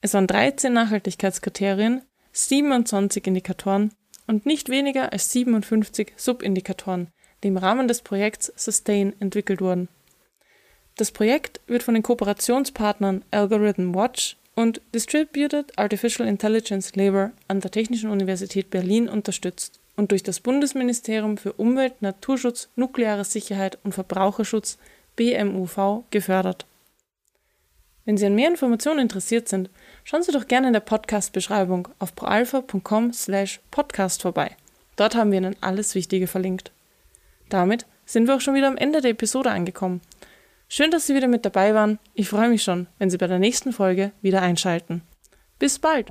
Es 0.00 0.14
waren 0.14 0.26
13 0.26 0.72
Nachhaltigkeitskriterien, 0.72 2.02
27 2.32 3.26
Indikatoren 3.26 3.92
und 4.26 4.46
nicht 4.46 4.68
weniger 4.68 5.12
als 5.12 5.30
57 5.32 6.12
Subindikatoren, 6.16 7.08
die 7.42 7.48
im 7.48 7.56
Rahmen 7.56 7.88
des 7.88 8.02
Projekts 8.02 8.52
Sustain 8.56 9.14
entwickelt 9.20 9.60
wurden. 9.60 9.88
Das 10.96 11.10
Projekt 11.10 11.60
wird 11.66 11.82
von 11.82 11.94
den 11.94 12.02
Kooperationspartnern 12.02 13.24
Algorithm 13.30 13.94
Watch 13.94 14.36
und 14.54 14.80
Distributed 14.94 15.78
Artificial 15.78 16.28
Intelligence 16.28 16.94
Labor 16.94 17.32
an 17.48 17.60
der 17.60 17.70
Technischen 17.70 18.10
Universität 18.10 18.70
Berlin 18.70 19.08
unterstützt 19.08 19.80
und 19.96 20.10
durch 20.10 20.22
das 20.22 20.40
Bundesministerium 20.40 21.36
für 21.36 21.52
Umwelt, 21.52 22.02
Naturschutz, 22.02 22.68
nukleare 22.76 23.24
Sicherheit 23.24 23.78
und 23.84 23.92
Verbraucherschutz 23.92 24.78
BMUV 25.16 26.04
gefördert. 26.10 26.66
Wenn 28.04 28.18
Sie 28.18 28.26
an 28.26 28.34
mehr 28.34 28.50
Informationen 28.50 29.00
interessiert 29.00 29.48
sind, 29.48 29.70
schauen 30.04 30.22
Sie 30.22 30.32
doch 30.32 30.46
gerne 30.46 30.66
in 30.66 30.72
der 30.72 30.80
Podcast-Beschreibung 30.80 31.88
auf 31.98 32.14
proalpha.com 32.14 33.12
slash 33.12 33.60
podcast 33.70 34.22
vorbei. 34.22 34.56
Dort 34.96 35.14
haben 35.14 35.30
wir 35.30 35.38
Ihnen 35.38 35.56
alles 35.60 35.94
Wichtige 35.94 36.26
verlinkt. 36.26 36.70
Damit 37.48 37.86
sind 38.04 38.26
wir 38.26 38.36
auch 38.36 38.40
schon 38.40 38.54
wieder 38.54 38.68
am 38.68 38.76
Ende 38.76 39.00
der 39.00 39.12
Episode 39.12 39.50
angekommen. 39.50 40.02
Schön, 40.68 40.90
dass 40.90 41.06
Sie 41.06 41.14
wieder 41.14 41.28
mit 41.28 41.44
dabei 41.44 41.74
waren. 41.74 41.98
Ich 42.14 42.28
freue 42.28 42.48
mich 42.48 42.62
schon, 42.62 42.86
wenn 42.98 43.10
Sie 43.10 43.18
bei 43.18 43.26
der 43.26 43.38
nächsten 43.38 43.72
Folge 43.72 44.12
wieder 44.22 44.42
einschalten. 44.42 45.02
Bis 45.58 45.78
bald! 45.78 46.10